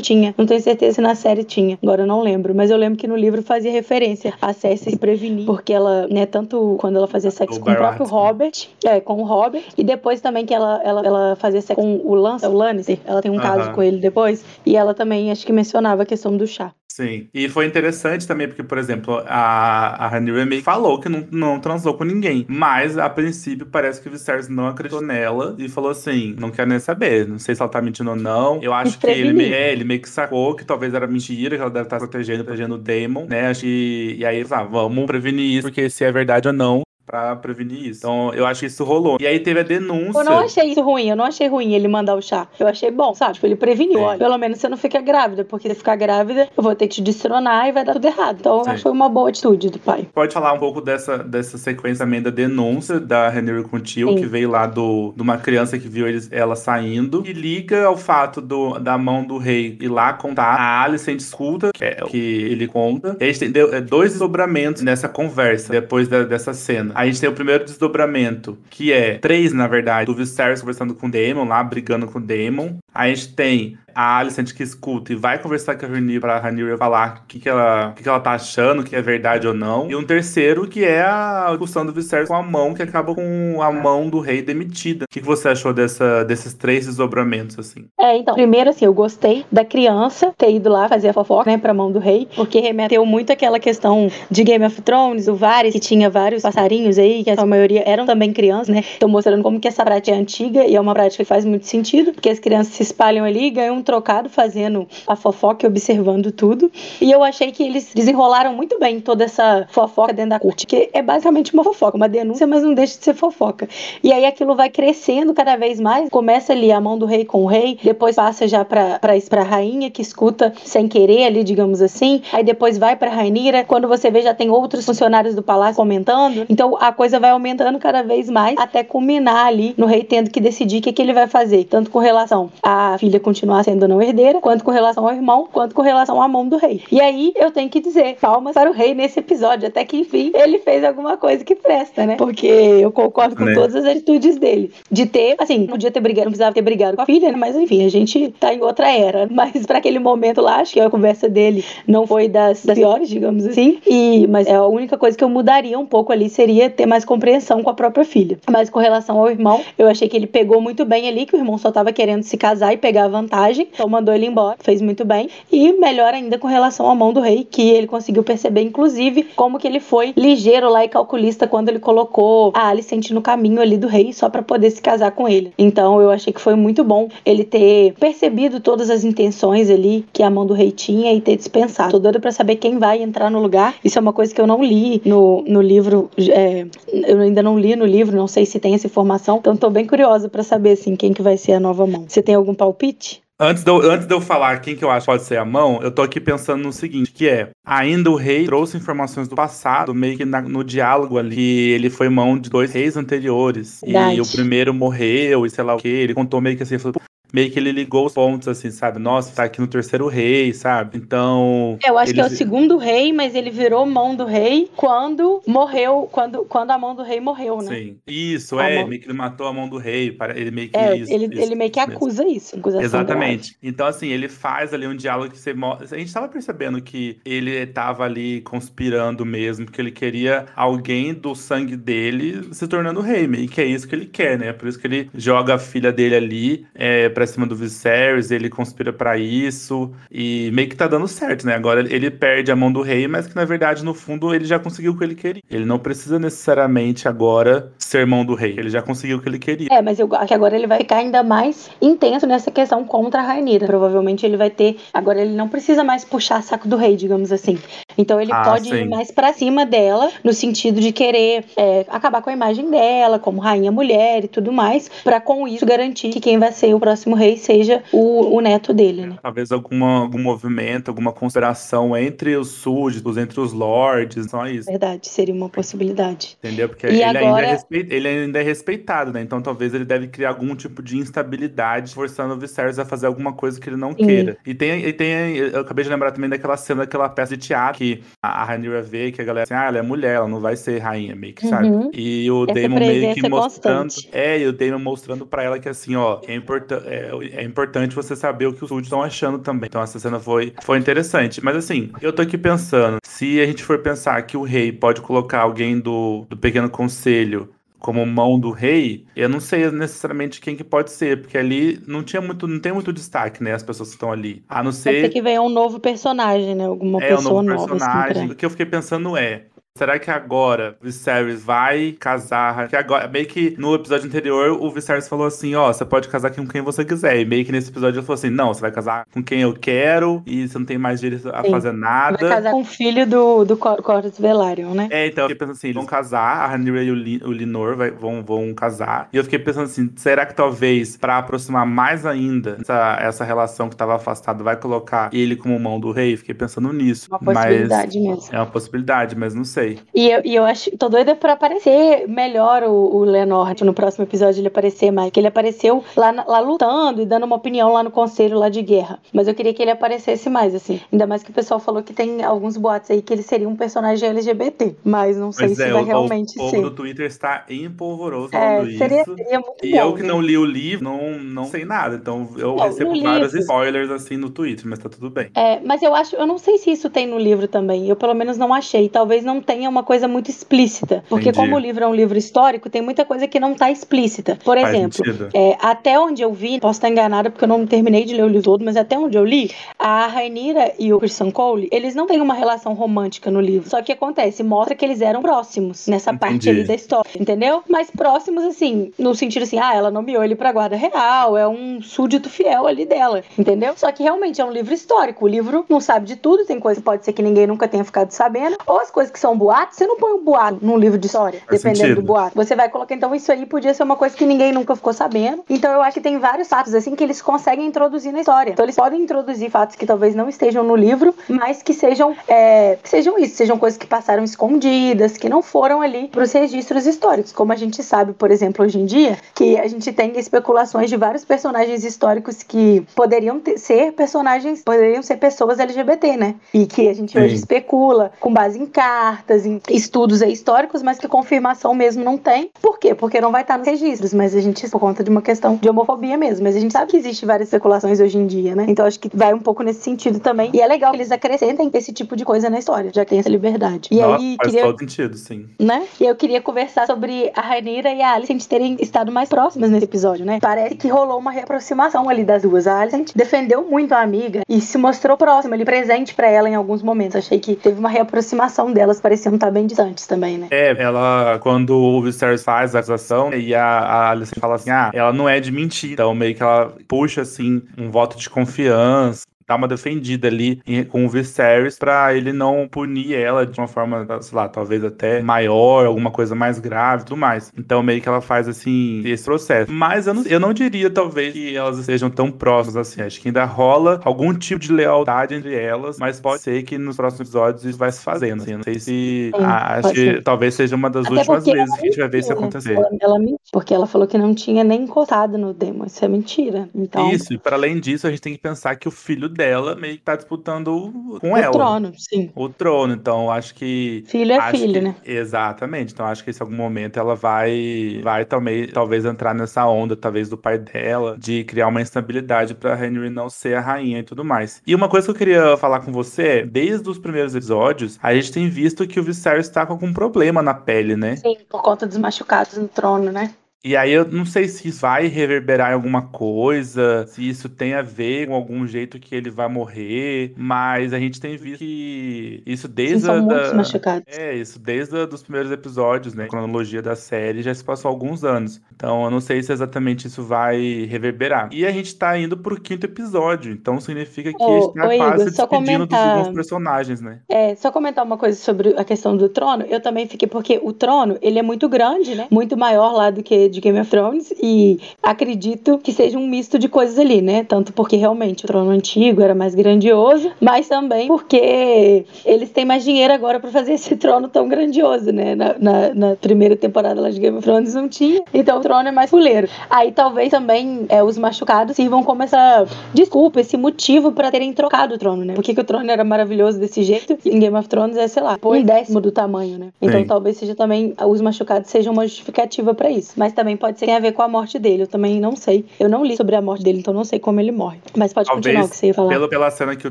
tinha. 0.00 0.34
Não 0.36 0.46
tenho 0.46 0.60
certeza 0.60 0.96
se 0.96 1.00
na 1.00 1.07
série 1.14 1.44
tinha. 1.44 1.78
Agora 1.82 2.02
eu 2.02 2.06
não 2.06 2.20
lembro. 2.20 2.54
Mas 2.54 2.70
eu 2.70 2.76
lembro 2.76 2.98
que 2.98 3.06
no 3.06 3.16
livro 3.16 3.42
fazia 3.42 3.70
referência 3.70 4.34
a 4.40 4.52
Cersei 4.52 4.92
se 4.92 4.98
prevenir. 4.98 5.46
Porque 5.46 5.72
ela, 5.72 6.06
né, 6.08 6.26
tanto 6.26 6.76
quando 6.78 6.96
ela 6.96 7.06
fazia 7.06 7.30
sexo 7.30 7.58
o 7.58 7.62
com 7.62 7.70
o 7.70 7.76
próprio 7.76 8.06
Robert, 8.06 8.68
é, 8.84 9.00
com 9.00 9.22
o 9.22 9.24
Robert, 9.24 9.64
e 9.76 9.84
depois 9.84 10.20
também 10.20 10.44
que 10.44 10.54
ela, 10.54 10.80
ela, 10.82 11.02
ela 11.04 11.36
fazia 11.36 11.60
sexo 11.60 11.80
com 11.80 11.96
o 11.96 12.14
Lance, 12.14 12.46
o 12.46 12.52
Lannister. 12.52 12.98
Ela 13.04 13.22
tem 13.22 13.30
um 13.30 13.38
caso 13.38 13.72
com 13.72 13.82
ele 13.82 13.98
depois. 13.98 14.44
E 14.64 14.76
ela 14.76 14.94
também, 14.94 15.30
acho 15.30 15.44
que 15.44 15.52
mencionava 15.52 16.02
a 16.02 16.06
questão 16.06 16.36
do 16.36 16.46
chá. 16.46 16.72
Sim. 16.98 17.28
E 17.32 17.48
foi 17.48 17.64
interessante 17.64 18.26
também, 18.26 18.48
porque, 18.48 18.64
por 18.64 18.76
exemplo, 18.76 19.22
a, 19.28 20.04
a 20.04 20.08
Rhaenyra 20.08 20.44
meio 20.44 20.62
falou 20.64 20.98
que 20.98 21.08
não, 21.08 21.24
não 21.30 21.60
transou 21.60 21.94
com 21.94 22.02
ninguém. 22.02 22.44
Mas, 22.48 22.98
a 22.98 23.08
princípio, 23.08 23.64
parece 23.66 24.02
que 24.02 24.08
o 24.08 24.10
Viserys 24.10 24.48
não 24.48 24.66
acreditou 24.66 25.00
nela 25.00 25.54
e 25.58 25.68
falou 25.68 25.92
assim: 25.92 26.34
não 26.40 26.50
quero 26.50 26.68
nem 26.68 26.80
saber. 26.80 27.28
Não 27.28 27.38
sei 27.38 27.54
se 27.54 27.62
ela 27.62 27.70
tá 27.70 27.80
mentindo 27.80 28.10
ou 28.10 28.16
não. 28.16 28.60
Eu 28.60 28.74
acho 28.74 28.98
que 28.98 29.06
ele, 29.06 29.54
é, 29.54 29.70
ele 29.72 29.84
meio 29.84 30.02
que 30.02 30.08
sacou 30.08 30.56
que 30.56 30.64
talvez 30.64 30.92
era 30.92 31.06
mentira, 31.06 31.54
que 31.54 31.62
ela 31.62 31.70
deve 31.70 31.86
estar 31.86 31.98
protegendo, 31.98 32.42
protegendo 32.42 32.74
o 32.74 32.78
Daemon, 32.78 33.26
né? 33.26 33.46
Acho 33.46 33.60
que, 33.60 34.16
e 34.18 34.26
aí, 34.26 34.44
ah, 34.50 34.64
vamos 34.64 35.06
prevenir 35.06 35.58
isso, 35.58 35.68
porque 35.68 35.88
se 35.88 36.02
é 36.02 36.10
verdade 36.10 36.48
ou 36.48 36.54
não, 36.54 36.82
pra 37.08 37.34
prevenir 37.34 37.86
isso. 37.86 38.00
Então, 38.00 38.34
eu 38.34 38.46
acho 38.46 38.60
que 38.60 38.66
isso 38.66 38.84
rolou. 38.84 39.16
E 39.18 39.26
aí 39.26 39.40
teve 39.40 39.60
a 39.60 39.62
denúncia. 39.62 40.20
Eu 40.20 40.24
não 40.24 40.38
achei 40.38 40.70
isso 40.70 40.82
ruim, 40.82 41.08
eu 41.08 41.16
não 41.16 41.24
achei 41.24 41.48
ruim 41.48 41.74
ele 41.74 41.88
mandar 41.88 42.14
o 42.14 42.20
chá. 42.20 42.46
Eu 42.60 42.68
achei 42.68 42.90
bom, 42.90 43.14
sabe? 43.14 43.34
Tipo, 43.34 43.46
ele 43.46 43.56
preveniu. 43.56 44.00
Olha, 44.00 44.18
pelo 44.18 44.36
menos 44.36 44.58
você 44.58 44.68
não 44.68 44.76
fica 44.76 45.00
grávida, 45.00 45.42
porque 45.42 45.68
se 45.68 45.74
ficar 45.74 45.96
grávida, 45.96 46.48
eu 46.54 46.62
vou 46.62 46.74
ter 46.74 46.86
que 46.86 46.96
te 46.96 47.02
destronar 47.02 47.66
e 47.66 47.72
vai 47.72 47.84
dar 47.84 47.94
tudo 47.94 48.04
errado. 48.04 48.36
Então, 48.40 48.56
eu 48.56 48.60
acho 48.60 48.76
que 48.76 48.82
foi 48.82 48.92
uma 48.92 49.08
boa 49.08 49.30
atitude 49.30 49.70
do 49.70 49.78
pai. 49.78 50.06
Pode 50.12 50.34
falar 50.34 50.52
um 50.52 50.58
pouco 50.58 50.82
dessa, 50.82 51.18
dessa 51.18 51.56
sequência 51.56 52.04
também 52.04 52.20
da 52.20 52.30
denúncia 52.30 53.00
da 53.00 53.32
o 53.72 53.80
tio, 53.80 54.08
Sim. 54.08 54.16
que 54.16 54.26
veio 54.26 54.50
lá 54.50 54.66
do, 54.66 55.12
de 55.16 55.22
uma 55.22 55.38
criança 55.38 55.78
que 55.78 55.88
viu 55.88 56.06
eles, 56.06 56.28
ela 56.30 56.56
saindo, 56.56 57.22
e 57.26 57.32
liga 57.32 57.86
ao 57.86 57.96
fato 57.96 58.40
do, 58.40 58.78
da 58.78 58.98
mão 58.98 59.24
do 59.24 59.38
rei 59.38 59.78
ir 59.80 59.88
lá 59.88 60.12
contar. 60.12 60.44
A 60.44 60.82
Alicent 60.82 61.20
escuta, 61.20 61.70
que 61.72 61.84
é 61.84 61.98
o 62.02 62.06
que 62.06 62.18
ele 62.18 62.66
conta. 62.66 63.16
E 63.18 63.24
a 63.24 63.26
gente 63.26 63.50
tem 63.50 63.62
é, 63.72 63.80
dois 63.80 64.10
desdobramentos 64.10 64.82
nessa 64.82 65.08
conversa, 65.08 65.72
depois 65.72 66.08
da, 66.08 66.24
dessa 66.24 66.52
cena 66.52 66.97
a 66.98 67.06
gente 67.06 67.20
tem 67.20 67.28
o 67.28 67.32
primeiro 67.32 67.64
desdobramento, 67.64 68.58
que 68.68 68.92
é 68.92 69.18
três, 69.18 69.52
na 69.52 69.68
verdade, 69.68 70.06
do 70.06 70.16
Viserys 70.16 70.60
conversando 70.60 70.96
com 70.96 71.06
o 71.06 71.10
Daemon, 71.10 71.44
lá 71.44 71.62
brigando 71.62 72.08
com 72.08 72.18
o 72.18 72.20
Daemon. 72.20 72.78
A 72.92 73.06
gente 73.06 73.36
tem 73.36 73.78
a 73.98 74.18
Alicent 74.18 74.54
que 74.54 74.62
escuta 74.62 75.12
e 75.12 75.16
vai 75.16 75.40
conversar 75.40 75.74
com 75.74 75.84
a 75.84 75.88
Rhaenyra 75.88 76.20
pra 76.20 76.38
Rhaenyra 76.38 76.78
falar 76.78 77.22
o 77.24 77.26
que, 77.26 77.40
que, 77.40 77.48
ela, 77.48 77.92
que, 77.96 78.04
que 78.04 78.08
ela 78.08 78.20
tá 78.20 78.30
achando, 78.30 78.84
que 78.84 78.94
é 78.94 79.02
verdade 79.02 79.48
ou 79.48 79.52
não. 79.52 79.90
E 79.90 79.96
um 79.96 80.04
terceiro, 80.04 80.68
que 80.68 80.84
é 80.84 81.02
a 81.02 81.48
discussão 81.50 81.84
do 81.84 81.92
Viserys 81.92 82.28
com 82.28 82.36
a 82.36 82.42
mão, 82.42 82.74
que 82.74 82.82
acaba 82.82 83.12
com 83.12 83.60
a 83.60 83.72
mão 83.72 84.08
do 84.08 84.20
rei 84.20 84.40
demitida. 84.40 85.04
O 85.04 85.08
que, 85.12 85.18
que 85.18 85.26
você 85.26 85.48
achou 85.48 85.72
dessa, 85.72 86.24
desses 86.24 86.54
três 86.54 86.86
desdobramentos, 86.86 87.58
assim? 87.58 87.86
É, 87.98 88.16
então, 88.16 88.36
primeiro, 88.36 88.70
assim, 88.70 88.84
eu 88.84 88.94
gostei 88.94 89.44
da 89.50 89.64
criança 89.64 90.32
ter 90.38 90.52
ido 90.52 90.70
lá 90.70 90.88
fazer 90.88 91.08
a 91.08 91.12
fofoca, 91.12 91.50
né, 91.50 91.58
pra 91.58 91.74
mão 91.74 91.90
do 91.90 91.98
rei, 91.98 92.28
porque 92.36 92.60
remeteu 92.60 93.04
muito 93.04 93.32
aquela 93.32 93.58
questão 93.58 94.08
de 94.30 94.44
Game 94.44 94.64
of 94.64 94.80
Thrones, 94.82 95.26
o 95.26 95.34
Varys, 95.34 95.72
que 95.72 95.80
tinha 95.80 96.08
vários 96.08 96.42
passarinhos 96.42 96.98
aí, 96.98 97.24
que 97.24 97.30
a 97.32 97.44
maioria 97.44 97.82
eram 97.84 98.06
também 98.06 98.32
crianças, 98.32 98.68
né? 98.68 98.84
Então, 98.96 99.08
mostrando 99.08 99.42
como 99.42 99.58
que 99.58 99.66
essa 99.66 99.84
prática 99.84 100.16
é 100.16 100.20
antiga 100.20 100.64
e 100.64 100.76
é 100.76 100.80
uma 100.80 100.94
prática 100.94 101.24
que 101.24 101.28
faz 101.28 101.44
muito 101.44 101.66
sentido, 101.66 102.12
porque 102.12 102.28
as 102.28 102.38
crianças 102.38 102.74
se 102.74 102.84
espalham 102.84 103.24
ali 103.24 103.46
e 103.46 103.50
ganham 103.50 103.87
trocado 103.88 104.28
fazendo 104.28 104.86
a 105.06 105.16
fofoca 105.16 105.64
e 105.64 105.66
observando 105.66 106.30
tudo. 106.30 106.70
E 107.00 107.10
eu 107.10 107.24
achei 107.24 107.50
que 107.50 107.62
eles 107.62 107.90
desenrolaram 107.94 108.52
muito 108.52 108.78
bem 108.78 109.00
toda 109.00 109.24
essa 109.24 109.66
fofoca 109.70 110.12
dentro 110.12 110.30
da 110.30 110.38
corte, 110.38 110.66
que 110.66 110.90
é 110.92 111.00
basicamente 111.00 111.54
uma 111.54 111.64
fofoca, 111.64 111.96
uma 111.96 112.06
denúncia, 112.06 112.46
mas 112.46 112.62
não 112.62 112.74
deixa 112.74 112.98
de 112.98 113.04
ser 113.04 113.14
fofoca. 113.14 113.66
E 114.04 114.12
aí 114.12 114.26
aquilo 114.26 114.54
vai 114.54 114.68
crescendo 114.68 115.32
cada 115.32 115.56
vez 115.56 115.80
mais. 115.80 116.10
Começa 116.10 116.52
ali 116.52 116.70
a 116.70 116.78
mão 116.78 116.98
do 116.98 117.06
rei 117.06 117.24
com 117.24 117.44
o 117.44 117.46
rei, 117.46 117.78
depois 117.82 118.16
passa 118.16 118.46
já 118.46 118.62
pra, 118.62 118.98
pra, 118.98 119.14
pra 119.26 119.42
rainha 119.42 119.90
que 119.90 120.02
escuta 120.02 120.52
sem 120.64 120.86
querer 120.86 121.24
ali, 121.24 121.42
digamos 121.42 121.80
assim. 121.80 122.20
Aí 122.30 122.44
depois 122.44 122.76
vai 122.76 122.94
pra 122.94 123.08
Rainira. 123.08 123.64
Quando 123.64 123.88
você 123.88 124.10
vê, 124.10 124.20
já 124.20 124.34
tem 124.34 124.50
outros 124.50 124.84
funcionários 124.84 125.34
do 125.34 125.42
palácio 125.42 125.76
comentando. 125.76 126.44
Então 126.50 126.76
a 126.78 126.92
coisa 126.92 127.18
vai 127.18 127.30
aumentando 127.30 127.78
cada 127.78 128.02
vez 128.02 128.28
mais 128.28 128.58
até 128.58 128.84
culminar 128.84 129.46
ali 129.46 129.74
no 129.78 129.86
rei 129.86 130.04
tendo 130.04 130.28
que 130.30 130.40
decidir 130.40 130.80
o 130.80 130.82
que, 130.82 130.92
que 130.92 131.00
ele 131.00 131.14
vai 131.14 131.26
fazer, 131.26 131.64
tanto 131.64 131.90
com 131.90 131.98
relação 131.98 132.50
à 132.62 132.98
filha 132.98 133.18
continuar 133.18 133.64
sendo 133.64 133.77
não 133.86 134.02
herdeira 134.02 134.18
herdeira, 134.18 134.40
quanto 134.40 134.64
com 134.64 134.70
relação 134.70 135.06
ao 135.06 135.14
irmão, 135.14 135.48
quanto 135.50 135.74
com 135.74 135.82
relação 135.82 136.20
à 136.20 136.28
mão 136.28 136.48
do 136.48 136.56
rei. 136.56 136.82
E 136.90 137.00
aí 137.00 137.32
eu 137.36 137.50
tenho 137.50 137.68
que 137.68 137.80
dizer, 137.80 138.16
palmas 138.20 138.54
para 138.54 138.70
o 138.70 138.72
rei 138.72 138.94
nesse 138.94 139.20
episódio, 139.20 139.68
até 139.68 139.84
que 139.84 139.98
enfim 139.98 140.32
ele 140.34 140.58
fez 140.58 140.84
alguma 140.84 141.16
coisa 141.16 141.44
que 141.44 141.54
presta, 141.54 142.04
né? 142.06 142.16
Porque 142.16 142.46
eu 142.46 142.90
concordo 142.90 143.36
com 143.36 143.44
né? 143.44 143.54
todas 143.54 143.74
as 143.74 143.84
atitudes 143.84 144.36
dele. 144.36 144.72
De 144.90 145.06
ter, 145.06 145.36
assim, 145.38 145.58
não 145.60 145.66
podia 145.68 145.90
ter 145.90 146.00
brigado, 146.00 146.26
não 146.26 146.32
precisava 146.32 146.54
ter 146.54 146.62
brigado 146.62 146.96
com 146.96 147.02
a 147.02 147.06
filha, 147.06 147.30
né? 147.30 147.38
Mas 147.38 147.56
enfim, 147.56 147.84
a 147.84 147.88
gente 147.88 148.34
tá 148.38 148.52
em 148.52 148.60
outra 148.60 148.90
era. 148.90 149.28
Mas 149.38 149.64
para 149.66 149.78
aquele 149.78 149.98
momento 149.98 150.40
lá, 150.40 150.56
acho 150.56 150.72
que 150.72 150.80
a 150.80 150.90
conversa 150.90 151.28
dele 151.28 151.64
não 151.86 152.06
foi 152.06 152.28
das, 152.28 152.64
das 152.64 152.76
piores, 152.76 153.08
digamos 153.08 153.46
assim. 153.46 153.78
E, 153.86 154.26
mas 154.26 154.46
é 154.46 154.54
a 154.54 154.66
única 154.66 154.96
coisa 154.96 155.16
que 155.16 155.22
eu 155.22 155.28
mudaria 155.28 155.78
um 155.78 155.86
pouco 155.86 156.12
ali 156.12 156.28
seria 156.28 156.68
ter 156.68 156.86
mais 156.86 157.04
compreensão 157.04 157.62
com 157.62 157.70
a 157.70 157.74
própria 157.74 158.04
filha. 158.04 158.38
Mas 158.50 158.68
com 158.68 158.78
relação 158.78 159.18
ao 159.18 159.30
irmão, 159.30 159.62
eu 159.78 159.88
achei 159.88 160.08
que 160.08 160.16
ele 160.16 160.26
pegou 160.26 160.60
muito 160.60 160.84
bem 160.84 161.08
ali, 161.08 161.26
que 161.26 161.34
o 161.34 161.38
irmão 161.38 161.58
só 161.58 161.70
tava 161.70 161.92
querendo 161.92 162.22
se 162.22 162.36
casar 162.36 162.72
e 162.72 162.76
pegar 162.76 163.04
a 163.04 163.08
vantagem. 163.08 163.57
Então 163.62 163.88
mandou 163.88 164.14
ele 164.14 164.26
embora, 164.26 164.56
fez 164.60 164.80
muito 164.82 165.04
bem. 165.04 165.28
E 165.50 165.72
melhor 165.72 166.14
ainda 166.14 166.38
com 166.38 166.46
relação 166.46 166.90
à 166.90 166.94
mão 166.94 167.12
do 167.12 167.20
rei, 167.20 167.46
que 167.48 167.70
ele 167.70 167.86
conseguiu 167.86 168.22
perceber, 168.22 168.62
inclusive, 168.62 169.24
como 169.34 169.58
que 169.58 169.66
ele 169.66 169.80
foi 169.80 170.12
ligeiro 170.16 170.68
lá 170.68 170.84
e 170.84 170.88
calculista 170.88 171.46
quando 171.46 171.68
ele 171.68 171.78
colocou 171.78 172.52
a 172.54 172.68
Alicent 172.68 173.10
no 173.10 173.22
caminho 173.22 173.60
ali 173.60 173.76
do 173.76 173.86
rei 173.86 174.12
só 174.12 174.28
para 174.28 174.42
poder 174.42 174.70
se 174.70 174.82
casar 174.82 175.12
com 175.12 175.28
ele. 175.28 175.52
Então 175.58 176.00
eu 176.00 176.10
achei 176.10 176.32
que 176.32 176.40
foi 176.40 176.54
muito 176.54 176.84
bom 176.84 177.08
ele 177.24 177.44
ter 177.44 177.94
percebido 177.94 178.60
todas 178.60 178.90
as 178.90 179.04
intenções 179.04 179.70
ali 179.70 180.04
que 180.12 180.22
a 180.22 180.30
mão 180.30 180.46
do 180.46 180.54
rei 180.54 180.70
tinha 180.70 181.12
e 181.12 181.20
ter 181.20 181.36
dispensado. 181.36 181.92
Tô 181.92 181.98
doida 181.98 182.20
pra 182.20 182.32
saber 182.32 182.56
quem 182.56 182.78
vai 182.78 183.02
entrar 183.02 183.30
no 183.30 183.40
lugar. 183.40 183.74
Isso 183.84 183.98
é 183.98 184.02
uma 184.02 184.12
coisa 184.12 184.34
que 184.34 184.40
eu 184.40 184.46
não 184.46 184.62
li 184.62 185.00
no, 185.04 185.42
no 185.46 185.60
livro. 185.60 186.10
É, 186.18 186.66
eu 186.92 187.20
ainda 187.20 187.42
não 187.42 187.58
li 187.58 187.74
no 187.76 187.86
livro, 187.86 188.16
não 188.16 188.28
sei 188.28 188.44
se 188.46 188.58
tem 188.58 188.74
essa 188.74 188.86
informação. 188.86 189.38
Então 189.38 189.56
tô 189.56 189.70
bem 189.70 189.86
curiosa 189.86 190.28
para 190.28 190.42
saber 190.42 190.72
assim 190.72 190.96
quem 190.96 191.12
que 191.12 191.22
vai 191.22 191.36
ser 191.36 191.52
a 191.52 191.60
nova 191.60 191.86
mão. 191.86 192.04
Você 192.08 192.22
tem 192.22 192.34
algum 192.34 192.54
palpite? 192.54 193.22
Antes 193.40 193.62
de, 193.62 193.70
eu, 193.70 193.88
antes 193.88 194.04
de 194.04 194.12
eu 194.12 194.20
falar 194.20 194.60
quem 194.60 194.74
que 194.74 194.84
eu 194.84 194.90
acho 194.90 195.06
que 195.06 195.12
pode 195.12 195.22
ser 195.22 195.36
a 195.36 195.44
mão, 195.44 195.80
eu 195.80 195.92
tô 195.92 196.02
aqui 196.02 196.18
pensando 196.20 196.60
no 196.64 196.72
seguinte, 196.72 197.12
que 197.12 197.28
é, 197.28 197.50
ainda 197.64 198.10
o 198.10 198.16
rei 198.16 198.44
trouxe 198.46 198.76
informações 198.76 199.28
do 199.28 199.36
passado, 199.36 199.94
meio 199.94 200.16
que 200.16 200.24
na, 200.24 200.42
no 200.42 200.64
diálogo 200.64 201.18
ali, 201.18 201.36
que 201.36 201.70
ele 201.70 201.88
foi 201.88 202.08
mão 202.08 202.36
de 202.36 202.50
dois 202.50 202.72
reis 202.72 202.96
anteriores, 202.96 203.80
Verdade. 203.84 204.16
e 204.16 204.20
o 204.20 204.26
primeiro 204.26 204.74
morreu, 204.74 205.46
e 205.46 205.50
sei 205.50 205.62
lá 205.62 205.76
o 205.76 205.78
que, 205.78 205.86
ele 205.86 206.14
contou 206.14 206.40
meio 206.40 206.56
que 206.56 206.64
assim, 206.64 206.78
falou, 206.78 207.00
meio 207.32 207.50
que 207.50 207.58
ele 207.58 207.72
ligou 207.72 208.06
os 208.06 208.14
pontos, 208.14 208.48
assim, 208.48 208.70
sabe? 208.70 208.98
Nossa, 208.98 209.34
tá 209.34 209.44
aqui 209.44 209.60
no 209.60 209.66
terceiro 209.66 210.06
rei, 210.08 210.52
sabe? 210.52 210.98
Então. 210.98 211.78
Eu 211.84 211.98
acho 211.98 212.12
ele... 212.12 212.20
que 212.20 212.20
é 212.20 212.26
o 212.26 212.36
segundo 212.36 212.76
rei, 212.76 213.12
mas 213.12 213.34
ele 213.34 213.50
virou 213.50 213.84
mão 213.86 214.14
do 214.14 214.24
rei 214.24 214.70
quando 214.76 215.42
morreu, 215.46 216.08
quando, 216.10 216.44
quando 216.44 216.70
a 216.70 216.78
mão 216.78 216.94
do 216.94 217.02
rei 217.02 217.20
morreu, 217.20 217.58
né? 217.58 217.76
Sim. 217.76 217.96
Isso, 218.06 218.58
a 218.58 218.68
é, 218.68 218.78
mão... 218.78 218.88
meio 218.88 219.00
que 219.00 219.06
ele 219.06 219.16
matou 219.16 219.46
a 219.46 219.52
mão 219.52 219.68
do 219.68 219.78
rei. 219.78 220.16
Ele 220.34 220.50
meio 220.50 220.68
que. 220.70 220.76
É, 220.76 220.96
isso, 220.96 221.12
ele, 221.12 221.26
isso, 221.26 221.42
ele 221.42 221.54
meio 221.54 221.70
que 221.70 221.80
acusa 221.80 222.24
mesmo. 222.24 222.36
isso. 222.36 222.80
Exatamente. 222.80 223.56
Então, 223.62 223.86
assim, 223.86 224.08
ele 224.08 224.28
faz 224.28 224.72
ali 224.72 224.86
um 224.86 224.96
diálogo 224.96 225.30
que 225.30 225.38
você. 225.38 225.54
A 225.94 225.98
gente 225.98 226.12
tava 226.12 226.28
percebendo 226.28 226.80
que 226.80 227.18
ele 227.24 227.66
tava 227.66 228.04
ali 228.04 228.40
conspirando 228.42 229.24
mesmo, 229.24 229.66
que 229.66 229.80
ele 229.80 229.90
queria 229.90 230.46
alguém 230.54 231.14
do 231.14 231.34
sangue 231.34 231.76
dele 231.76 232.48
se 232.52 232.66
tornando 232.66 233.00
rei, 233.00 233.26
meio 233.26 233.48
que 233.48 233.60
é 233.60 233.64
isso 233.64 233.86
que 233.86 233.94
ele 233.94 234.06
quer, 234.06 234.38
né? 234.38 234.52
Por 234.52 234.68
isso 234.68 234.78
que 234.78 234.86
ele 234.86 235.10
joga 235.14 235.54
a 235.54 235.58
filha 235.58 235.92
dele 235.92 236.14
ali 236.14 236.66
é, 236.74 237.08
pra 237.18 237.26
cima 237.26 237.46
do 237.46 237.56
Viserys, 237.56 238.30
ele 238.30 238.48
conspira 238.48 238.92
para 238.92 239.18
isso, 239.18 239.90
e 240.08 240.52
meio 240.52 240.68
que 240.68 240.76
tá 240.76 240.86
dando 240.86 241.08
certo, 241.08 241.44
né? 241.44 241.56
Agora 241.56 241.80
ele 241.80 242.12
perde 242.12 242.52
a 242.52 242.54
mão 242.54 242.72
do 242.72 242.80
rei, 242.80 243.08
mas 243.08 243.26
que 243.26 243.34
na 243.34 243.44
verdade, 243.44 243.84
no 243.84 243.92
fundo, 243.92 244.32
ele 244.32 244.44
já 244.44 244.56
conseguiu 244.56 244.92
o 244.92 244.96
que 244.96 245.02
ele 245.02 245.16
queria. 245.16 245.42
Ele 245.50 245.64
não 245.64 245.80
precisa 245.80 246.16
necessariamente 246.16 247.08
agora 247.08 247.72
ser 247.76 248.06
mão 248.06 248.24
do 248.24 248.36
rei, 248.36 248.54
ele 248.56 248.70
já 248.70 248.80
conseguiu 248.80 249.18
o 249.18 249.20
que 249.20 249.28
ele 249.28 249.40
queria. 249.40 249.66
É, 249.72 249.82
mas 249.82 249.98
eu 249.98 250.08
acho 250.14 250.28
que 250.28 250.34
agora 250.34 250.54
ele 250.54 250.68
vai 250.68 250.78
ficar 250.78 250.98
ainda 250.98 251.24
mais 251.24 251.68
intenso 251.82 252.24
nessa 252.24 252.52
questão 252.52 252.84
contra 252.84 253.20
a 253.20 253.24
Rainira. 253.24 253.66
Provavelmente 253.66 254.24
ele 254.24 254.36
vai 254.36 254.50
ter. 254.50 254.76
Agora 254.94 255.20
ele 255.20 255.34
não 255.34 255.48
precisa 255.48 255.82
mais 255.82 256.04
puxar 256.04 256.40
saco 256.40 256.68
do 256.68 256.76
rei, 256.76 256.94
digamos 256.94 257.32
assim. 257.32 257.58
Então 257.98 258.20
ele 258.20 258.32
ah, 258.32 258.42
pode 258.42 258.68
sim. 258.68 258.76
ir 258.76 258.88
mais 258.88 259.10
para 259.10 259.32
cima 259.32 259.66
dela, 259.66 260.10
no 260.22 260.32
sentido 260.32 260.80
de 260.80 260.92
querer 260.92 261.44
é, 261.56 261.84
acabar 261.88 262.22
com 262.22 262.30
a 262.30 262.32
imagem 262.32 262.70
dela, 262.70 263.18
como 263.18 263.40
rainha 263.40 263.72
mulher 263.72 264.24
e 264.24 264.28
tudo 264.28 264.52
mais, 264.52 264.88
para 265.02 265.20
com 265.20 265.48
isso 265.48 265.66
garantir 265.66 266.10
que 266.10 266.20
quem 266.20 266.38
vai 266.38 266.52
ser 266.52 266.72
o 266.74 266.78
próximo 266.80 267.16
rei 267.16 267.36
seja 267.36 267.82
o, 267.92 268.36
o 268.36 268.40
neto 268.40 268.72
dele, 268.72 269.06
né? 269.06 269.16
Talvez 269.20 269.50
alguma, 269.50 270.02
algum 270.02 270.22
movimento, 270.22 270.88
alguma 270.88 271.12
consideração 271.12 271.96
entre 271.96 272.36
os 272.36 272.48
súditos, 272.48 273.16
entre 273.16 273.40
os 273.40 273.52
lords, 273.52 274.30
só 274.30 274.46
isso. 274.46 274.70
Verdade, 274.70 275.08
seria 275.08 275.34
uma 275.34 275.48
possibilidade. 275.48 276.38
Entendeu? 276.38 276.68
Porque 276.68 276.86
ele, 276.86 277.02
agora... 277.02 277.26
ainda 277.26 277.40
é 277.40 277.50
respeitado, 277.50 277.94
ele 277.94 278.08
ainda 278.08 278.38
é 278.38 278.42
respeitado, 278.42 279.12
né? 279.12 279.22
Então 279.22 279.42
talvez 279.42 279.74
ele 279.74 279.84
deve 279.84 280.06
criar 280.06 280.28
algum 280.28 280.54
tipo 280.54 280.82
de 280.82 280.96
instabilidade, 280.96 281.94
forçando 281.94 282.34
o 282.34 282.38
Viserys 282.38 282.78
a 282.78 282.84
fazer 282.84 283.06
alguma 283.06 283.32
coisa 283.32 283.60
que 283.60 283.68
ele 283.68 283.76
não 283.76 283.90
Sim. 283.90 284.06
queira. 284.06 284.36
E 284.46 284.54
tem, 284.54 284.84
e 284.84 284.92
tem, 284.92 285.36
eu 285.36 285.60
acabei 285.60 285.82
de 285.84 285.90
lembrar 285.90 286.12
também 286.12 286.30
daquela 286.30 286.56
cena 286.56 286.82
daquela 286.82 287.08
peça 287.08 287.36
de 287.36 287.48
teatro 287.48 287.78
que 287.78 287.87
a 288.22 288.44
Rhaenyra 288.44 288.82
vê 288.82 289.10
que 289.12 289.20
a 289.20 289.24
galera 289.24 289.44
assim, 289.44 289.54
ah, 289.54 289.66
ela 289.66 289.78
é 289.78 289.82
mulher, 289.82 290.16
ela 290.16 290.28
não 290.28 290.40
vai 290.40 290.56
ser 290.56 290.78
rainha, 290.78 291.14
meio 291.14 291.34
que, 291.34 291.46
sabe? 291.46 291.68
Uhum. 291.68 291.90
E 291.92 292.30
o 292.30 292.44
Essa 292.44 292.54
Daemon 292.54 292.78
meio 292.78 293.14
que 293.14 293.28
mostrando. 293.28 293.82
Constante. 293.84 294.08
É, 294.12 294.38
e 294.38 294.46
o 294.46 294.52
Daemon 294.52 294.78
mostrando 294.78 295.26
pra 295.26 295.42
ela 295.42 295.58
que 295.58 295.68
assim, 295.68 295.96
ó, 295.96 296.20
é, 296.26 296.34
importa 296.34 296.82
é, 296.86 297.10
é 297.32 297.42
importante 297.42 297.94
você 297.94 298.14
saber 298.14 298.46
o 298.46 298.52
que 298.52 298.62
os 298.62 298.68
súditos 298.68 298.86
estão 298.86 299.02
achando 299.02 299.38
também. 299.38 299.68
Então 299.68 299.82
essa 299.82 299.98
cena 299.98 300.18
foi, 300.18 300.52
foi 300.62 300.78
interessante. 300.78 301.42
Mas 301.42 301.56
assim, 301.56 301.90
eu 302.00 302.12
tô 302.12 302.22
aqui 302.22 302.36
pensando, 302.36 302.98
se 303.02 303.40
a 303.40 303.46
gente 303.46 303.62
for 303.62 303.78
pensar 303.78 304.20
que 304.22 304.36
o 304.36 304.42
rei 304.42 304.72
pode 304.72 305.00
colocar 305.00 305.40
alguém 305.40 305.78
do, 305.78 306.26
do 306.28 306.36
pequeno 306.36 306.68
conselho 306.68 307.48
como 307.78 308.04
mão 308.04 308.38
do 308.38 308.50
rei, 308.50 309.04
eu 309.14 309.28
não 309.28 309.40
sei 309.40 309.70
necessariamente 309.70 310.40
quem 310.40 310.56
que 310.56 310.64
pode 310.64 310.90
ser, 310.90 311.20
porque 311.20 311.38
ali 311.38 311.80
não 311.86 312.02
tinha 312.02 312.20
muito, 312.20 312.46
não 312.46 312.60
tem 312.60 312.72
muito 312.72 312.92
destaque, 312.92 313.42
né, 313.42 313.54
as 313.54 313.62
pessoas 313.62 313.90
que 313.90 313.94
estão 313.94 314.10
ali. 314.10 314.42
A 314.48 314.62
não 314.62 314.72
ser 314.72 314.90
Pode 314.90 315.00
ser 315.02 315.08
que 315.10 315.22
venha 315.22 315.40
um 315.40 315.48
novo 315.48 315.78
personagem, 315.78 316.54
né, 316.54 316.64
alguma 316.64 317.02
é, 317.02 317.08
pessoa 317.08 317.40
um 317.40 317.44
novo 317.44 317.60
nova. 317.60 317.68
Personagem. 317.68 318.22
Assim, 318.24 318.32
o 318.32 318.34
que 318.34 318.44
eu 318.44 318.50
fiquei 318.50 318.66
pensando 318.66 319.16
é, 319.16 319.44
Será 319.78 319.96
que 319.96 320.10
agora 320.10 320.76
o 320.80 320.84
Viserys 320.86 321.44
vai 321.44 321.92
casar? 321.92 322.66
Que 322.66 322.74
agora, 322.74 323.06
meio 323.06 323.26
que 323.26 323.54
no 323.56 323.76
episódio 323.76 324.06
anterior, 324.08 324.60
o 324.60 324.68
Viserys 324.72 325.06
falou 325.06 325.24
assim: 325.24 325.54
ó, 325.54 325.72
você 325.72 325.84
pode 325.84 326.08
casar 326.08 326.34
com 326.34 326.44
quem 326.48 326.60
você 326.60 326.84
quiser. 326.84 327.20
E 327.20 327.24
meio 327.24 327.44
que 327.44 327.52
nesse 327.52 327.70
episódio 327.70 328.00
ele 328.00 328.04
falou 328.04 328.18
assim: 328.18 328.28
não, 328.28 328.52
você 328.52 328.60
vai 328.60 328.72
casar 328.72 329.06
com 329.14 329.22
quem 329.22 329.42
eu 329.42 329.54
quero 329.54 330.20
e 330.26 330.48
você 330.48 330.58
não 330.58 330.66
tem 330.66 330.76
mais 330.76 330.98
direito 330.98 331.30
a 331.32 331.44
Sim. 331.44 331.50
fazer 331.52 331.72
nada. 331.72 332.18
Vai 332.18 332.28
casar 332.28 332.50
com 332.50 332.60
o 332.62 332.64
filho 332.64 333.06
do, 333.06 333.44
do 333.44 333.56
Cortes 333.56 334.18
Velaryon, 334.18 334.74
né? 334.74 334.88
É, 334.90 335.06
então 335.06 335.26
eu 335.26 335.28
fiquei 335.28 335.38
pensando 335.38 335.56
assim: 335.56 335.68
eles 335.68 335.76
vão 335.76 335.86
casar, 335.86 336.44
a 336.44 336.46
Rhaenyra 336.48 336.82
e 336.82 336.90
o, 336.90 336.94
Li, 336.96 337.22
o 337.24 337.30
Linor 337.30 337.76
vai, 337.76 337.92
vão, 337.92 338.20
vão 338.24 338.52
casar. 338.52 339.08
E 339.12 339.16
eu 339.16 339.22
fiquei 339.22 339.38
pensando 339.38 339.66
assim: 339.66 339.92
será 339.94 340.26
que 340.26 340.34
talvez, 340.34 340.96
pra 340.96 341.18
aproximar 341.18 341.64
mais 341.64 342.04
ainda 342.04 342.56
essa, 342.60 342.98
essa 343.00 343.24
relação 343.24 343.68
que 343.68 343.76
tava 343.76 343.94
afastada, 343.94 344.42
vai 344.42 344.56
colocar 344.56 345.08
ele 345.12 345.36
como 345.36 345.56
mão 345.56 345.78
do 345.78 345.92
rei? 345.92 346.16
Fiquei 346.16 346.34
pensando 346.34 346.72
nisso. 346.72 347.06
Uma 347.08 347.20
possibilidade 347.20 348.00
mas, 348.00 348.08
mesmo. 348.08 348.34
É 348.34 348.38
uma 348.38 348.46
possibilidade, 348.46 349.16
mas 349.16 349.34
não 349.36 349.44
sei. 349.44 349.67
E 349.94 350.10
eu, 350.10 350.22
e 350.24 350.34
eu 350.34 350.44
acho, 350.44 350.70
tô 350.76 350.88
doida 350.88 351.14
pra 351.14 351.32
aparecer 351.32 352.06
melhor 352.08 352.62
o, 352.62 352.96
o 352.96 353.04
Lenor 353.04 353.48
no 353.62 353.74
próximo 353.74 354.04
episódio 354.04 354.40
ele 354.40 354.48
aparecer 354.48 354.90
mais. 354.90 355.10
Que 355.10 355.20
ele 355.20 355.26
apareceu 355.26 355.84
lá, 355.96 356.10
lá 356.26 356.40
lutando 356.40 357.02
e 357.02 357.06
dando 357.06 357.24
uma 357.24 357.36
opinião 357.36 357.72
lá 357.72 357.82
no 357.82 357.90
conselho 357.90 358.38
lá 358.38 358.48
de 358.48 358.62
guerra. 358.62 358.98
Mas 359.12 359.28
eu 359.28 359.34
queria 359.34 359.52
que 359.52 359.62
ele 359.62 359.70
aparecesse 359.70 360.28
mais, 360.30 360.54
assim. 360.54 360.80
Ainda 360.92 361.06
mais 361.06 361.22
que 361.22 361.30
o 361.30 361.34
pessoal 361.34 361.60
falou 361.60 361.82
que 361.82 361.92
tem 361.92 362.22
alguns 362.22 362.56
boatos 362.56 362.90
aí 362.90 363.02
que 363.02 363.12
ele 363.12 363.22
seria 363.22 363.48
um 363.48 363.56
personagem 363.56 364.08
LGBT. 364.08 364.76
Mas 364.84 365.16
não 365.16 365.32
sei 365.32 365.46
pois 365.46 365.56
se 365.56 365.64
é, 365.64 365.72
vai 365.72 365.82
o, 365.82 365.86
realmente 365.86 366.40
o 366.40 366.50
ser. 366.50 366.58
O 366.58 366.62
do 366.62 366.70
Twitter 366.70 367.06
está 367.06 367.44
empolvoroso 367.48 368.34
é, 368.34 368.38
falando 368.38 368.70
é, 368.70 368.78
seria, 368.78 369.02
isso. 369.02 369.16
Seria 369.16 369.40
muito 369.40 369.64
e 369.64 369.70
bom, 369.72 369.76
eu 369.78 369.94
que 369.94 370.02
né? 370.02 370.08
não 370.08 370.20
li 370.20 370.36
o 370.36 370.44
livro, 370.44 370.84
não, 370.84 371.18
não 371.18 371.44
sei 371.44 371.64
nada. 371.64 371.96
Então 371.96 372.28
eu 372.36 372.56
não, 372.56 372.64
recebo 372.64 373.00
vários 373.00 373.32
livro. 373.32 373.40
spoilers 373.40 373.90
assim 373.90 374.16
no 374.16 374.30
Twitter, 374.30 374.66
mas 374.66 374.78
tá 374.78 374.88
tudo 374.88 375.10
bem. 375.10 375.30
É, 375.34 375.60
mas 375.60 375.82
eu 375.82 375.94
acho, 375.94 376.16
eu 376.16 376.26
não 376.26 376.38
sei 376.38 376.58
se 376.58 376.70
isso 376.70 376.90
tem 376.90 377.06
no 377.06 377.18
livro 377.18 377.48
também. 377.48 377.88
Eu 377.88 377.96
pelo 377.96 378.14
menos 378.14 378.36
não 378.36 378.52
achei. 378.52 378.88
Talvez 378.88 379.24
não 379.24 379.40
tenha 379.48 379.68
uma 379.68 379.82
coisa 379.82 380.06
muito 380.06 380.30
explícita. 380.30 381.02
Porque 381.08 381.30
Entendi. 381.30 381.46
como 381.46 381.56
o 381.56 381.58
livro 381.58 381.82
é 381.82 381.86
um 381.86 381.94
livro 381.94 382.18
histórico, 382.18 382.68
tem 382.68 382.82
muita 382.82 383.02
coisa 383.06 383.26
que 383.26 383.40
não 383.40 383.52
está 383.52 383.70
explícita. 383.70 384.38
Por 384.44 384.60
Faz 384.60 384.74
exemplo, 384.74 385.30
é, 385.32 385.56
até 385.58 385.98
onde 385.98 386.20
eu 386.20 386.30
vi, 386.34 386.60
posso 386.60 386.78
estar 386.78 386.90
enganada 386.90 387.30
porque 387.30 387.44
eu 387.44 387.48
não 387.48 387.66
terminei 387.66 388.04
de 388.04 388.14
ler 388.14 388.24
o 388.24 388.28
livro 388.28 388.42
todo, 388.42 388.62
mas 388.62 388.76
até 388.76 388.98
onde 388.98 389.16
eu 389.16 389.24
li, 389.24 389.50
a 389.78 390.06
Rainira 390.06 390.74
e 390.78 390.92
o 390.92 390.98
Christian 390.98 391.30
Cole, 391.30 391.66
eles 391.72 391.94
não 391.94 392.06
têm 392.06 392.20
uma 392.20 392.34
relação 392.34 392.74
romântica 392.74 393.30
no 393.30 393.40
livro. 393.40 393.70
Só 393.70 393.80
que 393.80 393.90
acontece, 393.90 394.42
mostra 394.42 394.74
que 394.74 394.84
eles 394.84 395.00
eram 395.00 395.22
próximos 395.22 395.86
nessa 395.86 396.10
Entendi. 396.10 396.20
parte 396.20 396.50
ali 396.50 396.64
da 396.64 396.74
história, 396.74 397.10
entendeu? 397.18 397.62
Mas 397.66 397.90
próximos, 397.90 398.44
assim, 398.44 398.92
no 398.98 399.14
sentido 399.14 399.44
assim, 399.44 399.58
ah, 399.58 399.74
ela 399.74 399.90
nomeou 399.90 400.22
ele 400.22 400.36
pra 400.36 400.52
guarda 400.52 400.76
real, 400.76 401.38
é 401.38 401.48
um 401.48 401.80
súdito 401.80 402.28
fiel 402.28 402.66
ali 402.66 402.84
dela, 402.84 403.24
entendeu? 403.38 403.72
Só 403.76 403.90
que 403.90 404.02
realmente 404.02 404.42
é 404.42 404.44
um 404.44 404.52
livro 404.52 404.74
histórico. 404.74 405.24
O 405.24 405.28
livro 405.28 405.64
não 405.70 405.80
sabe 405.80 406.06
de 406.06 406.16
tudo, 406.16 406.44
tem 406.44 406.60
coisa 406.60 406.80
que 406.80 406.84
pode 406.84 407.04
ser 407.04 407.14
que 407.14 407.22
ninguém 407.22 407.46
nunca 407.46 407.66
tenha 407.66 407.84
ficado 407.84 408.10
sabendo, 408.10 408.58
ou 408.66 408.80
as 408.80 408.90
coisas 408.90 409.12
que 409.12 409.18
são 409.18 409.37
boatos, 409.38 409.76
você 409.76 409.86
não 409.86 409.96
põe 409.96 410.12
um 410.12 410.24
boato 410.24 410.58
num 410.60 410.76
livro 410.76 410.98
de 410.98 411.06
história, 411.06 411.40
Faz 411.46 411.62
dependendo 411.62 411.88
sentido. 411.88 412.02
do 412.02 412.06
boato. 412.06 412.32
Você 412.34 412.54
vai 412.54 412.68
colocar, 412.68 412.94
então, 412.94 413.14
isso 413.14 413.30
aí 413.30 413.46
podia 413.46 413.72
ser 413.72 413.82
uma 413.82 413.96
coisa 413.96 414.16
que 414.16 414.26
ninguém 414.26 414.52
nunca 414.52 414.74
ficou 414.74 414.92
sabendo. 414.92 415.44
Então, 415.48 415.72
eu 415.72 415.80
acho 415.82 415.94
que 415.94 416.00
tem 416.00 416.18
vários 416.18 416.48
fatos, 416.48 416.74
assim, 416.74 416.94
que 416.94 417.04
eles 417.04 417.22
conseguem 417.22 417.66
introduzir 417.66 418.12
na 418.12 418.20
história. 418.20 418.50
Então, 418.50 418.64
eles 418.64 418.76
podem 418.76 419.00
introduzir 419.00 419.50
fatos 419.50 419.76
que 419.76 419.86
talvez 419.86 420.14
não 420.14 420.28
estejam 420.28 420.64
no 420.64 420.74
livro, 420.74 421.14
mas 421.28 421.62
que 421.62 421.72
sejam, 421.72 422.14
é, 422.26 422.76
que 422.82 422.88
sejam 422.88 423.18
isso, 423.18 423.36
sejam 423.36 423.58
coisas 423.58 423.78
que 423.78 423.86
passaram 423.86 424.24
escondidas, 424.24 425.16
que 425.16 425.28
não 425.28 425.42
foram 425.42 425.80
ali 425.80 426.08
para 426.08 426.22
os 426.22 426.32
registros 426.32 426.86
históricos. 426.86 427.32
Como 427.32 427.52
a 427.52 427.56
gente 427.56 427.82
sabe, 427.82 428.12
por 428.12 428.30
exemplo, 428.30 428.64
hoje 428.64 428.78
em 428.78 428.86
dia, 428.86 429.18
que 429.34 429.56
a 429.58 429.66
gente 429.66 429.92
tem 429.92 430.18
especulações 430.18 430.90
de 430.90 430.96
vários 430.96 431.24
personagens 431.24 431.84
históricos 431.84 432.42
que 432.42 432.84
poderiam 432.94 433.38
ter, 433.38 433.58
ser 433.58 433.92
personagens, 433.92 434.62
poderiam 434.62 435.02
ser 435.02 435.16
pessoas 435.16 435.58
LGBT, 435.58 436.16
né? 436.16 436.34
E 436.52 436.66
que 436.66 436.88
a 436.88 436.94
gente 436.94 437.12
Sim. 437.12 437.24
hoje 437.24 437.34
especula 437.34 438.12
com 438.20 438.32
base 438.32 438.58
em 438.58 438.66
cartas, 438.66 439.27
em 439.30 439.60
estudos 439.70 440.22
históricos, 440.22 440.82
mas 440.82 440.98
que 440.98 441.08
confirmação 441.08 441.74
mesmo 441.74 442.04
não 442.04 442.16
tem. 442.16 442.50
Por 442.60 442.78
quê? 442.78 442.94
Porque 442.94 443.20
não 443.20 443.32
vai 443.32 443.42
estar 443.42 443.58
nos 443.58 443.66
registros, 443.66 444.14
mas 444.14 444.34
a 444.34 444.40
gente, 444.40 444.68
por 444.68 444.80
conta 444.80 445.02
de 445.02 445.10
uma 445.10 445.22
questão 445.22 445.56
de 445.56 445.68
homofobia 445.68 446.16
mesmo, 446.16 446.44
mas 446.44 446.56
a 446.56 446.60
gente 446.60 446.72
sabe 446.72 446.90
que 446.90 446.96
existe 446.96 447.24
várias 447.26 447.48
especulações 447.48 448.00
hoje 448.00 448.18
em 448.18 448.26
dia, 448.26 448.54
né? 448.54 448.66
Então 448.68 448.86
acho 448.86 448.98
que 448.98 449.10
vai 449.14 449.32
um 449.34 449.38
pouco 449.38 449.62
nesse 449.62 449.80
sentido 449.80 450.20
também. 450.20 450.50
E 450.52 450.60
é 450.60 450.66
legal 450.66 450.90
que 450.92 450.98
eles 450.98 451.10
acrescentem 451.10 451.70
esse 451.74 451.92
tipo 451.92 452.16
de 452.16 452.24
coisa 452.24 452.50
na 452.50 452.58
história, 452.58 452.90
já 452.92 453.04
que 453.04 453.10
tem 453.10 453.18
essa 453.18 453.28
liberdade. 453.28 453.88
E 453.90 454.00
Nossa, 454.00 454.22
aí 454.22 454.36
faz 454.36 454.50
queria, 454.50 454.66
todo 454.66 454.78
sentido, 454.78 455.16
sim. 455.16 455.46
Né? 455.58 455.86
E 456.00 456.04
eu 456.04 456.14
queria 456.14 456.40
conversar 456.40 456.86
sobre 456.86 457.30
a 457.34 457.40
Rainira 457.40 457.92
e 457.92 458.02
a 458.02 458.14
Alicent 458.14 458.44
terem 458.46 458.76
estado 458.80 459.10
mais 459.12 459.28
próximas 459.28 459.70
nesse 459.70 459.84
episódio, 459.84 460.24
né? 460.24 460.38
Parece 460.40 460.74
que 460.76 460.88
rolou 460.88 461.18
uma 461.18 461.30
reaproximação 461.30 462.08
ali 462.08 462.24
das 462.24 462.42
duas. 462.42 462.66
A 462.66 462.80
Alicent 462.80 463.12
defendeu 463.14 463.62
muito 463.62 463.92
a 463.92 464.00
amiga 464.00 464.42
e 464.48 464.60
se 464.60 464.78
mostrou 464.78 465.16
próxima, 465.16 465.54
ali 465.54 465.64
presente 465.64 466.14
para 466.14 466.28
ela 466.28 466.48
em 466.48 466.54
alguns 466.54 466.82
momentos. 466.82 467.16
Achei 467.16 467.38
que 467.38 467.54
teve 467.54 467.78
uma 467.78 467.88
reaproximação 467.88 468.72
delas, 468.72 469.00
pareciam 469.18 469.34
estar 469.34 469.50
bem 469.50 469.66
distantes 469.66 470.06
também, 470.06 470.38
né? 470.38 470.48
É, 470.50 470.70
ela, 470.78 471.38
quando 471.40 471.76
o 471.76 472.02
Viserys 472.02 472.42
faz 472.42 472.74
a 472.74 472.78
acusação 472.78 473.32
e 473.34 473.54
a, 473.54 473.64
a 473.64 474.10
Alice 474.10 474.32
fala 474.38 474.54
assim, 474.54 474.70
ah, 474.70 474.90
ela 474.94 475.12
não 475.12 475.28
é 475.28 475.40
de 475.40 475.50
mentir. 475.50 475.92
Então 475.92 476.14
meio 476.14 476.34
que 476.34 476.42
ela 476.42 476.74
puxa, 476.86 477.22
assim, 477.22 477.62
um 477.76 477.90
voto 477.90 478.16
de 478.16 478.30
confiança 478.30 479.26
dar 479.48 479.56
uma 479.56 479.66
defendida 479.66 480.28
ali 480.28 480.60
em, 480.66 480.84
com 480.84 481.06
o 481.06 481.08
Viserys 481.08 481.78
pra 481.78 482.14
ele 482.14 482.34
não 482.34 482.68
punir 482.68 483.14
ela 483.14 483.46
de 483.46 483.58
uma 483.58 483.66
forma, 483.66 484.06
sei 484.20 484.36
lá, 484.36 484.46
talvez 484.46 484.84
até 484.84 485.22
maior, 485.22 485.86
alguma 485.86 486.10
coisa 486.10 486.34
mais 486.34 486.58
grave 486.58 487.02
e 487.02 487.06
tudo 487.06 487.16
mais. 487.16 487.50
Então 487.56 487.82
meio 487.82 488.02
que 488.02 488.08
ela 488.08 488.20
faz 488.20 488.46
assim 488.46 489.02
esse 489.06 489.24
processo. 489.24 489.72
Mas 489.72 490.06
eu 490.06 490.12
não, 490.12 490.22
eu 490.24 490.38
não 490.38 490.52
diria, 490.52 490.90
talvez, 490.90 491.32
que 491.32 491.56
elas 491.56 491.78
estejam 491.78 492.10
tão 492.10 492.30
próximas 492.30 492.76
assim. 492.76 493.00
Acho 493.00 493.18
que 493.20 493.28
ainda 493.28 493.46
rola 493.46 494.00
algum 494.04 494.34
tipo 494.34 494.60
de 494.60 494.70
lealdade 494.70 495.34
entre 495.34 495.54
elas, 495.54 495.98
mas 495.98 496.20
pode 496.20 496.42
ser 496.42 496.62
que 496.64 496.76
nos 496.76 496.96
próximos 496.96 497.28
episódios 497.28 497.64
isso 497.64 497.78
vai 497.78 497.90
se 497.90 498.02
fazendo. 498.02 498.42
Assim. 498.42 498.54
Não 498.54 498.62
sei 498.62 498.74
se. 498.74 499.30
Sim, 499.34 499.42
acho 499.42 499.92
que 499.94 500.20
talvez 500.20 500.54
seja 500.54 500.76
uma 500.76 500.90
das 500.90 501.06
Até 501.06 501.14
últimas 501.14 501.44
vezes 501.44 501.74
que 501.74 501.80
a 501.80 501.84
gente 501.86 501.98
vai 501.98 502.08
ver 502.08 502.18
isso 502.18 502.32
acontecer. 502.32 502.74
Ela, 502.74 502.88
ela 503.00 503.18
mentiu, 503.18 503.38
porque 503.50 503.72
ela 503.72 503.86
falou 503.86 504.06
que 504.06 504.18
não 504.18 504.34
tinha 504.34 504.62
nem 504.62 504.82
encostado 504.82 505.38
no 505.38 505.54
demo. 505.54 505.86
Isso 505.86 506.04
é 506.04 506.08
mentira. 506.08 506.68
Então... 506.74 507.10
Isso, 507.10 507.32
e 507.32 507.38
para 507.38 507.56
além 507.56 507.80
disso, 507.80 508.06
a 508.06 508.10
gente 508.10 508.20
tem 508.20 508.34
que 508.34 508.40
pensar 508.40 508.76
que 508.76 508.86
o 508.86 508.90
filho 508.90 509.28
dela 509.38 509.76
meio 509.76 509.96
que 509.96 510.02
tá 510.02 510.16
disputando 510.16 511.18
com 511.20 511.32
o 511.32 511.36
ela. 511.36 511.50
O 511.50 511.52
trono, 511.52 511.92
sim. 511.96 512.30
O 512.34 512.48
trono. 512.48 512.92
Então, 512.92 513.30
acho 513.30 513.54
que. 513.54 514.02
Filho 514.08 514.32
é 514.32 514.50
filho, 514.50 514.72
que... 514.74 514.80
né? 514.80 514.96
Exatamente. 515.04 515.92
Então, 515.94 516.04
acho 516.04 516.24
que 516.24 516.30
em 516.30 516.34
algum 516.40 516.56
momento 516.56 516.98
ela 516.98 517.14
vai, 517.14 518.00
vai 518.02 518.24
também, 518.24 518.66
talvez 518.66 519.04
entrar 519.04 519.32
nessa 519.34 519.64
onda, 519.66 519.96
talvez, 519.96 520.28
do 520.28 520.36
pai 520.36 520.58
dela, 520.58 521.16
de 521.16 521.44
criar 521.44 521.68
uma 521.68 521.80
instabilidade 521.80 522.54
pra 522.54 522.74
Henry 522.84 523.08
não 523.08 523.30
ser 523.30 523.56
a 523.56 523.60
rainha 523.60 524.00
e 524.00 524.02
tudo 524.02 524.24
mais. 524.24 524.60
E 524.66 524.74
uma 524.74 524.88
coisa 524.88 525.06
que 525.06 525.10
eu 525.12 525.16
queria 525.16 525.56
falar 525.56 525.80
com 525.80 525.92
você 525.92 526.22
é, 526.28 526.44
desde 526.44 526.90
os 526.90 526.98
primeiros 526.98 527.34
episódios, 527.34 527.98
a 528.02 528.12
gente 528.12 528.32
tem 528.32 528.48
visto 528.50 528.86
que 528.86 528.98
o 528.98 529.02
Viserys 529.04 529.48
tá 529.48 529.64
com 529.64 529.74
algum 529.74 529.92
problema 529.92 530.42
na 530.42 530.52
pele, 530.52 530.96
né? 530.96 531.14
Sim, 531.16 531.36
por 531.48 531.62
conta 531.62 531.86
dos 531.86 531.96
machucados 531.96 532.58
no 532.58 532.66
trono, 532.66 533.12
né? 533.12 533.32
E 533.64 533.76
aí 533.76 533.90
eu 533.92 534.06
não 534.10 534.24
sei 534.24 534.46
se 534.48 534.68
isso 534.68 534.80
vai 534.82 535.06
reverberar 535.08 535.70
em 535.72 535.74
alguma 535.74 536.02
coisa, 536.02 537.06
se 537.08 537.28
isso 537.28 537.48
tem 537.48 537.74
a 537.74 537.82
ver 537.82 538.28
com 538.28 538.34
algum 538.34 538.64
jeito 538.66 539.00
que 539.00 539.14
ele 539.14 539.30
vai 539.30 539.48
morrer, 539.48 540.32
mas 540.36 540.92
a 540.92 540.98
gente 540.98 541.20
tem 541.20 541.36
visto 541.36 541.58
que 541.58 542.40
isso 542.46 542.68
desde 542.68 543.06
Sim, 543.06 543.10
a, 543.10 543.18
da, 543.20 543.54
machucados. 543.54 544.04
é 544.06 544.34
isso 544.36 544.60
desde 544.60 544.96
a, 544.96 545.06
dos 545.06 545.22
primeiros 545.22 545.50
episódios, 545.50 546.14
né? 546.14 546.24
A 546.24 546.28
cronologia 546.28 546.80
da 546.80 546.94
série 546.94 547.42
já 547.42 547.52
se 547.52 547.64
passou 547.64 547.88
alguns 547.88 548.22
anos. 548.22 548.60
Então 548.74 549.04
eu 549.04 549.10
não 549.10 549.20
sei 549.20 549.42
se 549.42 549.52
exatamente 549.52 550.06
isso 550.06 550.22
vai 550.22 550.84
reverberar. 550.88 551.48
E 551.52 551.66
a 551.66 551.72
gente 551.72 551.96
tá 551.96 552.16
indo 552.16 552.36
pro 552.36 552.60
quinto 552.60 552.86
episódio, 552.86 553.50
então 553.52 553.80
significa 553.80 554.32
que 554.32 554.42
Ô, 554.42 554.46
a 554.56 554.60
gente 554.60 554.74
tá 554.74 554.86
ô, 554.88 554.92
Igor, 554.92 555.06
quase 555.08 555.30
se 555.30 555.36
só 555.36 555.46
despedindo 555.46 555.86
dos 555.86 555.88
comentar- 555.98 556.18
alguns 556.18 556.34
personagens, 556.34 557.00
né? 557.00 557.20
É, 557.28 557.56
só 557.56 557.72
comentar 557.72 558.04
uma 558.04 558.16
coisa 558.16 558.38
sobre 558.38 558.74
a 558.78 558.84
questão 558.84 559.16
do 559.16 559.28
trono. 559.28 559.64
Eu 559.68 559.80
também 559.80 560.06
fiquei, 560.06 560.28
porque 560.28 560.60
o 560.62 560.72
trono, 560.72 561.18
ele 561.20 561.40
é 561.40 561.42
muito 561.42 561.68
grande, 561.68 562.14
né? 562.14 562.28
Muito 562.30 562.56
maior 562.56 562.92
lá 562.92 563.10
do 563.10 563.20
que 563.20 563.47
de 563.48 563.60
Game 563.60 563.78
of 563.80 563.90
Thrones. 563.90 564.32
E 564.42 564.78
acredito 565.02 565.78
que 565.78 565.92
seja 565.92 566.18
um 566.18 566.26
misto 566.28 566.58
de 566.58 566.68
coisas 566.68 566.98
ali, 566.98 567.20
né? 567.22 567.44
Tanto 567.44 567.72
porque 567.72 567.96
realmente 567.96 568.44
o 568.44 568.46
trono 568.46 568.70
antigo 568.70 569.20
era 569.22 569.34
mais 569.34 569.54
grandioso, 569.54 570.30
mas 570.40 570.68
também 570.68 571.06
porque 571.08 572.04
eles 572.24 572.50
têm 572.50 572.64
mais 572.64 572.84
dinheiro 572.84 573.12
agora 573.12 573.40
pra 573.40 573.50
fazer 573.50 573.72
esse 573.74 573.94
trono 573.96 574.28
tão 574.28 574.48
grandioso, 574.48 575.12
né? 575.12 575.34
Na, 575.34 575.54
na- 575.58 575.94
na 575.94 576.16
primeira 576.16 576.56
temporada 576.56 577.00
lá 577.00 577.10
de 577.10 577.18
Game 577.20 577.36
of 577.36 577.44
Thrones 577.44 577.74
não 577.74 577.88
tinha. 577.88 578.22
Então 578.32 578.58
o 578.58 578.60
trono 578.60 578.88
é 578.88 578.92
mais 578.92 579.10
fuleiro. 579.10 579.48
Aí 579.70 579.92
talvez 579.92 580.30
também 580.30 580.86
é, 580.88 581.02
os 581.02 581.16
machucados 581.18 581.76
sirvam 581.76 582.02
como 582.02 582.22
essa 582.22 582.66
desculpa, 582.92 583.40
esse 583.40 583.56
motivo 583.56 584.12
pra 584.12 584.30
terem 584.30 584.52
trocado 584.52 584.94
o 584.94 584.98
trono, 584.98 585.24
né? 585.24 585.34
Por 585.34 585.42
que, 585.42 585.54
que 585.54 585.60
o 585.60 585.64
trono 585.64 585.90
era 585.90 586.04
maravilhoso 586.04 586.58
desse 586.58 586.82
jeito 586.82 587.18
e 587.24 587.30
em 587.30 587.38
Game 587.38 587.56
of 587.56 587.68
Thrones 587.68 587.96
é, 587.96 588.06
sei 588.08 588.22
lá, 588.22 588.38
um 588.42 588.62
décimo 588.62 589.00
do 589.00 589.10
tamanho, 589.10 589.58
né? 589.58 589.68
Então 589.80 590.00
Sim. 590.00 590.06
talvez 590.06 590.36
seja 590.36 590.54
também 590.54 590.94
os 591.06 591.20
machucados 591.20 591.70
sejam 591.70 591.92
uma 591.92 592.06
justificativa 592.06 592.74
pra 592.74 592.90
isso. 592.90 593.12
Mas 593.16 593.32
também 593.38 593.56
pode 593.56 593.78
ser 593.78 593.90
a 593.90 594.00
ver 594.00 594.10
com 594.10 594.20
a 594.20 594.26
morte 594.26 594.58
dele. 594.58 594.82
Eu 594.82 594.86
também 594.88 595.20
não 595.20 595.36
sei. 595.36 595.64
Eu 595.78 595.88
não 595.88 596.04
li 596.04 596.16
sobre 596.16 596.34
a 596.34 596.42
morte 596.42 596.64
dele, 596.64 596.80
então 596.80 596.92
não 596.92 597.04
sei 597.04 597.20
como 597.20 597.38
ele 597.38 597.52
morre. 597.52 597.78
Mas 597.96 598.12
pode 598.12 598.28
continuar 598.28 598.52
o 598.52 598.54
Talvez 598.54 598.70
que 598.70 598.76
você 598.76 598.86
ia 598.88 598.94
falar. 598.94 599.10
pelo, 599.10 599.28
pela 599.28 599.50
cena 599.50 599.76
que 599.76 599.86
o 599.86 599.90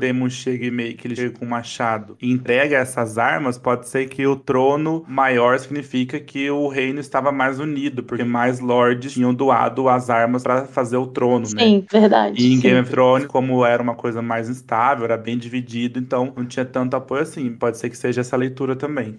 Daemon 0.00 0.28
chega 0.28 0.66
e 0.66 0.70
meio 0.70 0.94
que 0.94 1.06
ele 1.06 1.16
chega 1.16 1.38
com 1.38 1.46
um 1.46 1.48
machado 1.48 2.14
e 2.20 2.30
entrega 2.30 2.76
essas 2.76 3.16
armas, 3.16 3.56
pode 3.56 3.88
ser 3.88 4.06
que 4.08 4.26
o 4.26 4.36
trono 4.36 5.02
maior 5.08 5.58
significa 5.58 6.20
que 6.20 6.50
o 6.50 6.68
reino 6.68 7.00
estava 7.00 7.32
mais 7.32 7.58
unido, 7.58 8.02
porque 8.02 8.22
mais 8.22 8.60
lords 8.60 9.14
tinham 9.14 9.32
doado 9.32 9.88
as 9.88 10.10
armas 10.10 10.42
pra 10.42 10.66
fazer 10.66 10.98
o 10.98 11.06
trono, 11.06 11.46
né? 11.54 11.62
Sim, 11.62 11.86
verdade. 11.90 12.42
E 12.42 12.52
em 12.52 12.56
sim. 12.56 12.62
Game 12.62 12.80
of 12.80 12.90
Thrones, 12.90 13.26
como 13.26 13.64
era 13.64 13.82
uma 13.82 13.94
coisa 13.94 14.20
mais 14.20 14.50
instável, 14.50 15.04
era 15.04 15.16
bem 15.16 15.38
dividido, 15.38 15.98
então 15.98 16.32
não 16.36 16.44
tinha 16.44 16.66
tanto 16.66 16.96
apoio 16.96 17.22
assim. 17.22 17.50
Pode 17.52 17.78
ser 17.78 17.88
que 17.88 17.96
seja 17.96 18.20
essa 18.20 18.36
leitura 18.36 18.76
também. 18.76 19.16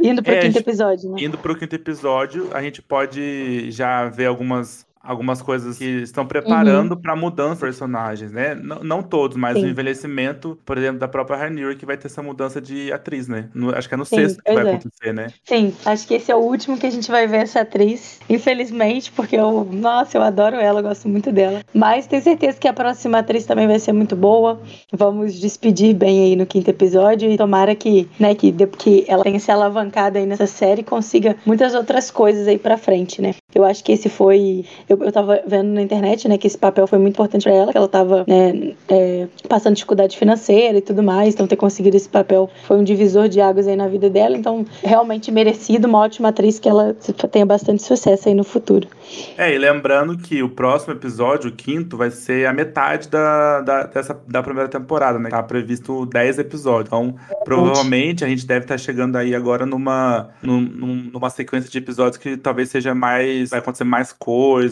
Indo 0.00 0.22
pro 0.22 0.32
É, 0.32 0.40
quinto 0.40 0.58
episódio, 0.58 1.10
né? 1.10 1.16
Indo 1.20 1.38
pro 1.38 1.56
quinto 1.56 1.74
episódio, 1.74 2.48
a 2.54 2.62
gente 2.62 2.80
pode 2.80 3.70
já 3.70 4.08
ver 4.08 4.26
algumas, 4.26 4.86
algumas 5.02 5.40
coisas 5.42 5.78
que 5.78 5.84
estão 6.02 6.26
preparando 6.26 6.96
pra 6.96 7.14
mudança 7.16 7.50
dos 7.50 7.60
personagens, 7.60 8.30
né? 8.32 8.54
Não, 8.54 8.82
não 8.82 9.02
todos, 9.02 9.36
mas 9.36 9.56
Sim. 9.58 9.64
o 9.64 9.68
envelhecimento, 9.68 10.58
por 10.64 10.76
exemplo, 10.76 10.98
da 10.98 11.08
própria 11.08 11.36
Rhaenyra, 11.36 11.74
que 11.74 11.86
vai 11.86 11.96
ter 11.96 12.06
essa 12.06 12.22
mudança 12.22 12.60
de 12.60 12.92
atriz, 12.92 13.28
né? 13.28 13.48
No- 13.54 13.74
acho 13.74 13.88
que 13.88 13.94
é 13.94 13.96
no 13.96 14.04
Sim, 14.04 14.16
sexto 14.16 14.42
que 14.44 14.52
vai 14.52 14.64
é. 14.66 14.70
acontecer, 14.70 15.12
né? 15.14 15.28
Sim, 15.44 15.74
acho 15.84 16.06
que 16.06 16.14
esse 16.14 16.30
é 16.30 16.34
o 16.34 16.38
último 16.40 16.76
que 16.78 16.86
a 16.86 16.90
gente 16.90 17.10
vai 17.10 17.26
ver 17.26 17.38
essa 17.38 17.60
atriz. 17.60 18.20
Infelizmente, 18.28 19.12
porque 19.12 19.36
eu, 19.36 19.68
nossa, 19.70 20.16
eu 20.18 20.22
adoro 20.22 20.56
ela, 20.56 20.80
eu 20.80 20.84
gosto 20.84 21.08
muito 21.08 21.30
dela. 21.32 21.62
Mas 21.74 22.06
tenho 22.06 22.22
certeza 22.22 22.58
que 22.58 22.68
a 22.68 22.72
próxima 22.72 23.18
atriz 23.18 23.44
também 23.46 23.66
vai 23.66 23.78
ser 23.78 23.92
muito 23.92 24.16
boa. 24.16 24.60
Vamos 24.92 25.34
despedir 25.40 25.94
bem 25.94 26.24
aí 26.24 26.36
no 26.36 26.46
quinto 26.46 26.70
episódio 26.70 27.30
e 27.30 27.36
tomara 27.36 27.74
que, 27.74 28.08
né, 28.18 28.34
que, 28.34 28.50
de- 28.50 28.66
que 28.66 29.04
ela 29.08 29.22
tenha 29.22 29.38
se 29.40 29.50
alavancado 29.50 30.18
aí 30.18 30.26
nessa 30.26 30.46
série 30.46 30.80
e 30.80 30.84
consiga 30.84 31.36
muitas 31.46 31.74
outras 31.74 32.10
coisas 32.10 32.46
aí 32.48 32.58
pra 32.58 32.76
frente, 32.76 33.20
né? 33.22 33.34
Eu 33.54 33.64
acho 33.64 33.82
que 33.82 33.92
esse 33.92 34.08
foi. 34.08 34.64
Eu, 34.88 34.98
eu 35.02 35.12
tava 35.12 35.40
vendo 35.46 35.68
na 35.68 35.82
internet, 35.82 36.26
né, 36.28 36.38
que 36.38 36.46
esse 36.46 36.56
papel 36.58 36.86
foi 36.86 36.98
muito 36.98 37.14
importante 37.14 37.42
pra 37.44 37.52
ela, 37.52 37.70
que 37.72 37.78
ela 37.78 37.88
tava, 37.88 38.24
né, 38.26 38.72
é, 38.88 39.26
passando 39.48 39.74
dificuldade 39.74 40.16
financeira 40.16 40.78
e 40.78 40.80
tudo 40.80 41.02
mais, 41.02 41.34
então 41.34 41.46
ter 41.46 41.56
conseguido 41.56 41.96
esse 41.96 42.08
papel 42.08 42.48
foi 42.66 42.76
um 42.78 42.84
divisor 42.84 43.28
de 43.28 43.40
águas 43.40 43.66
aí 43.68 43.76
na 43.76 43.86
vida 43.88 44.08
dela, 44.08 44.36
então 44.36 44.64
realmente 44.82 45.30
merecido, 45.30 45.86
uma 45.88 45.98
ótima 46.00 46.28
atriz 46.28 46.58
que 46.58 46.68
ela 46.68 46.96
tenha 47.30 47.44
bastante 47.46 47.82
sucesso 47.82 48.28
aí 48.28 48.34
no 48.34 48.44
futuro. 48.44 48.88
É, 49.36 49.54
e 49.54 49.58
lembrando 49.58 50.16
que 50.18 50.42
o 50.42 50.48
próximo 50.48 50.92
episódio, 50.94 51.50
o 51.50 51.52
quinto, 51.52 51.96
vai 51.96 52.10
ser 52.10 52.46
a 52.46 52.52
metade 52.52 53.08
da, 53.08 53.60
da, 53.60 53.82
dessa, 53.84 54.18
da 54.26 54.42
primeira 54.42 54.68
temporada, 54.68 55.18
né? 55.18 55.30
Tá 55.30 55.42
previsto 55.42 56.04
10 56.06 56.38
episódios. 56.38 56.88
Então, 56.88 57.14
provavelmente 57.44 58.24
a 58.24 58.28
gente 58.28 58.46
deve 58.46 58.64
estar 58.64 58.76
chegando 58.78 59.16
aí 59.16 59.34
agora 59.34 59.64
numa, 59.64 60.28
num- 60.42 60.60
num- 60.60 61.10
numa 61.12 61.30
sequência 61.30 61.70
de 61.70 61.78
episódios 61.78 62.16
que 62.18 62.36
talvez 62.36 62.68
seja 62.68 62.94
mais. 62.94 63.50
Vai 63.50 63.58
acontecer 63.60 63.84
mais 63.84 64.12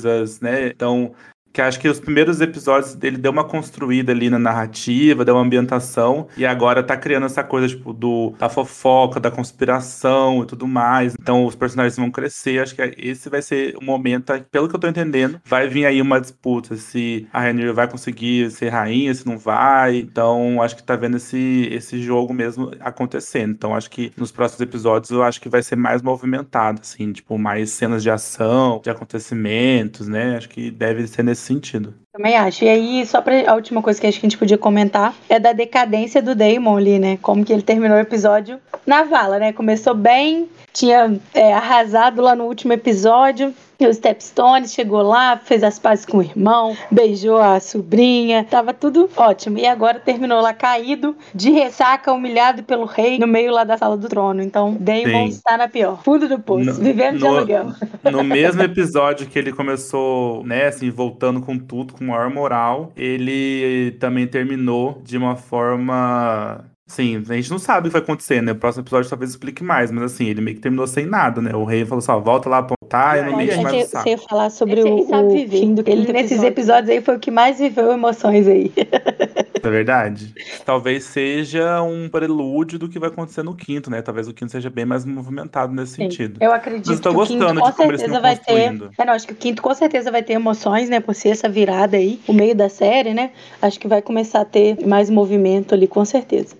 coisas, 0.06 0.40
né? 0.40 0.68
Então. 0.68 1.14
Que 1.56 1.62
acho 1.62 1.80
que 1.80 1.88
os 1.88 1.98
primeiros 1.98 2.42
episódios 2.42 2.94
dele 2.94 3.16
deu 3.16 3.32
uma 3.32 3.42
construída 3.42 4.12
ali 4.12 4.28
na 4.28 4.38
narrativa, 4.38 5.24
deu 5.24 5.36
uma 5.36 5.42
ambientação, 5.42 6.28
e 6.36 6.44
agora 6.44 6.82
tá 6.82 6.98
criando 6.98 7.24
essa 7.24 7.42
coisa, 7.42 7.66
tipo, 7.66 7.94
do, 7.94 8.34
da 8.38 8.46
fofoca, 8.46 9.18
da 9.18 9.30
conspiração 9.30 10.42
e 10.42 10.46
tudo 10.46 10.66
mais. 10.68 11.14
Então 11.18 11.46
os 11.46 11.54
personagens 11.54 11.96
vão 11.96 12.10
crescer. 12.10 12.58
Acho 12.58 12.74
que 12.74 12.82
esse 12.98 13.30
vai 13.30 13.40
ser 13.40 13.74
o 13.80 13.82
momento, 13.82 14.34
pelo 14.50 14.68
que 14.68 14.76
eu 14.76 14.78
tô 14.78 14.86
entendendo, 14.86 15.40
vai 15.46 15.66
vir 15.66 15.86
aí 15.86 16.02
uma 16.02 16.20
disputa 16.20 16.76
se 16.76 17.26
a 17.32 17.40
Rhaenyra 17.40 17.72
vai 17.72 17.88
conseguir 17.88 18.50
ser 18.50 18.68
rainha, 18.68 19.14
se 19.14 19.26
não 19.26 19.38
vai. 19.38 19.96
Então 19.96 20.60
acho 20.60 20.76
que 20.76 20.82
tá 20.82 20.94
vendo 20.94 21.16
esse, 21.16 21.70
esse 21.72 22.02
jogo 22.02 22.34
mesmo 22.34 22.70
acontecendo. 22.80 23.52
Então 23.52 23.74
acho 23.74 23.90
que 23.90 24.12
nos 24.14 24.30
próximos 24.30 24.60
episódios 24.60 25.10
eu 25.10 25.22
acho 25.22 25.40
que 25.40 25.48
vai 25.48 25.62
ser 25.62 25.76
mais 25.76 26.02
movimentado, 26.02 26.82
assim, 26.82 27.14
tipo, 27.14 27.38
mais 27.38 27.70
cenas 27.70 28.02
de 28.02 28.10
ação, 28.10 28.78
de 28.84 28.90
acontecimentos, 28.90 30.06
né? 30.06 30.36
Acho 30.36 30.50
que 30.50 30.70
deve 30.70 31.06
ser 31.06 31.22
nesse 31.22 31.45
sentido. 31.46 31.94
Também 32.12 32.36
acho. 32.36 32.64
E 32.64 32.68
aí, 32.68 33.06
só 33.06 33.20
pra 33.20 33.50
a 33.50 33.54
última 33.54 33.82
coisa 33.82 34.00
que 34.00 34.06
acho 34.06 34.18
que 34.18 34.26
a 34.26 34.28
gente 34.28 34.38
podia 34.38 34.58
comentar 34.58 35.14
é 35.28 35.38
da 35.38 35.52
decadência 35.52 36.22
do 36.22 36.34
Damon 36.34 36.76
ali, 36.76 36.98
né? 36.98 37.18
Como 37.22 37.44
que 37.44 37.52
ele 37.52 37.62
terminou 37.62 37.96
o 37.96 38.00
episódio 38.00 38.58
na 38.86 39.04
vala, 39.04 39.38
né? 39.38 39.52
Começou 39.52 39.94
bem, 39.94 40.48
tinha 40.72 41.18
é, 41.34 41.52
arrasado 41.52 42.22
lá 42.22 42.34
no 42.34 42.44
último 42.44 42.72
episódio. 42.72 43.54
E 43.78 43.86
o 43.86 43.92
Stepstone 43.92 44.66
chegou 44.68 45.02
lá, 45.02 45.36
fez 45.36 45.62
as 45.62 45.78
pazes 45.78 46.06
com 46.06 46.18
o 46.18 46.22
irmão, 46.22 46.74
beijou 46.90 47.36
a 47.36 47.60
sobrinha, 47.60 48.42
tava 48.44 48.72
tudo 48.72 49.08
ótimo. 49.16 49.58
E 49.58 49.66
agora 49.66 50.00
terminou 50.00 50.40
lá 50.40 50.54
caído, 50.54 51.14
de 51.34 51.50
ressaca, 51.50 52.12
humilhado 52.12 52.62
pelo 52.62 52.86
rei, 52.86 53.18
no 53.18 53.26
meio 53.26 53.52
lá 53.52 53.64
da 53.64 53.76
sala 53.76 53.96
do 53.96 54.08
trono. 54.08 54.42
Então, 54.42 54.74
Damon 54.80 55.04
Sim. 55.04 55.26
está 55.26 55.58
na 55.58 55.68
pior. 55.68 56.02
Fundo 56.02 56.26
do 56.28 56.38
poço, 56.38 56.64
No- 56.64 56.72
vivendo 56.74 57.18
de 57.18 57.24
no- 57.24 57.36
aluguel. 57.36 57.66
No 58.10 58.24
mesmo 58.24 58.62
episódio 58.62 59.26
que 59.26 59.38
ele 59.38 59.52
começou, 59.52 60.42
né, 60.44 60.66
assim, 60.68 60.90
voltando 60.90 61.40
com 61.42 61.58
tudo, 61.58 61.92
com 61.94 62.04
maior 62.04 62.30
moral, 62.30 62.92
ele 62.96 63.96
também 64.00 64.26
terminou 64.26 65.00
de 65.04 65.16
uma 65.18 65.36
forma. 65.36 66.64
Sim, 66.88 67.22
a 67.28 67.34
gente 67.34 67.50
não 67.50 67.58
sabe 67.58 67.88
o 67.88 67.90
que 67.90 67.94
vai 67.94 68.02
acontecer, 68.02 68.40
né? 68.40 68.52
O 68.52 68.56
próximo 68.56 68.82
episódio 68.84 69.10
talvez 69.10 69.30
explique 69.32 69.62
mais, 69.62 69.90
mas 69.90 70.04
assim, 70.04 70.26
ele 70.26 70.40
meio 70.40 70.56
que 70.56 70.62
terminou 70.62 70.86
sem 70.86 71.04
nada, 71.04 71.42
né? 71.42 71.52
O 71.54 71.64
rei 71.64 71.84
falou 71.84 71.98
assim: 71.98 72.12
ó, 72.12 72.20
volta 72.20 72.48
lá 72.48 72.62
pra 72.62 72.76
voltar 72.80 73.18
e 73.18 73.22
não 73.22 73.32
Mas 73.32 73.46
mexe 73.46 73.60
mais 73.62 73.74
o 73.74 73.78
você 73.78 73.86
saco. 73.86 74.04
você 74.04 74.10
ia 74.10 74.18
falar 74.18 74.50
sobre 74.50 74.80
Esse 74.80 74.88
o, 74.88 74.94
o 74.94 75.30
fim 75.48 75.74
do 75.74 75.80
Ele, 75.80 75.96
quinto 76.00 76.12
nesses 76.12 76.30
episódio. 76.42 76.46
episódios 76.48 76.90
aí, 76.90 77.00
foi 77.02 77.16
o 77.16 77.18
que 77.18 77.30
mais 77.30 77.58
viveu 77.58 77.90
emoções 77.92 78.46
aí. 78.46 78.72
É 79.66 79.68
verdade. 79.70 80.32
Talvez 80.64 81.02
seja 81.02 81.82
um 81.82 82.08
prelúdio 82.08 82.78
do 82.78 82.88
que 82.88 83.00
vai 83.00 83.08
acontecer 83.08 83.42
no 83.42 83.52
quinto, 83.52 83.90
né? 83.90 84.00
Talvez 84.00 84.28
o 84.28 84.32
quinto 84.32 84.52
seja 84.52 84.70
bem 84.70 84.84
mais 84.84 85.04
movimentado 85.04 85.74
nesse 85.74 85.94
Sim. 85.96 86.02
sentido. 86.04 86.38
Eu 86.40 86.52
acredito 86.52 86.86
Mas 86.86 86.98
eu 86.98 87.02
tô 87.02 87.08
que 87.08 87.16
gostando 87.16 87.44
o 87.60 87.64
quinto 87.64 87.76
com 87.76 87.82
certeza 87.82 88.20
vai 88.20 88.36
ter. 88.36 88.52
É, 88.96 89.04
não, 89.04 89.12
acho 89.12 89.26
que 89.26 89.32
o 89.32 89.36
quinto 89.36 89.60
com 89.60 89.74
certeza 89.74 90.12
vai 90.12 90.22
ter 90.22 90.34
emoções, 90.34 90.88
né? 90.88 91.00
Por 91.00 91.16
ser 91.16 91.30
essa 91.30 91.48
virada 91.48 91.96
aí, 91.96 92.20
o 92.28 92.32
meio 92.32 92.54
da 92.54 92.68
série, 92.68 93.12
né? 93.12 93.32
Acho 93.60 93.80
que 93.80 93.88
vai 93.88 94.00
começar 94.00 94.42
a 94.42 94.44
ter 94.44 94.86
mais 94.86 95.10
movimento 95.10 95.74
ali, 95.74 95.88
com 95.88 96.04
certeza. 96.04 96.54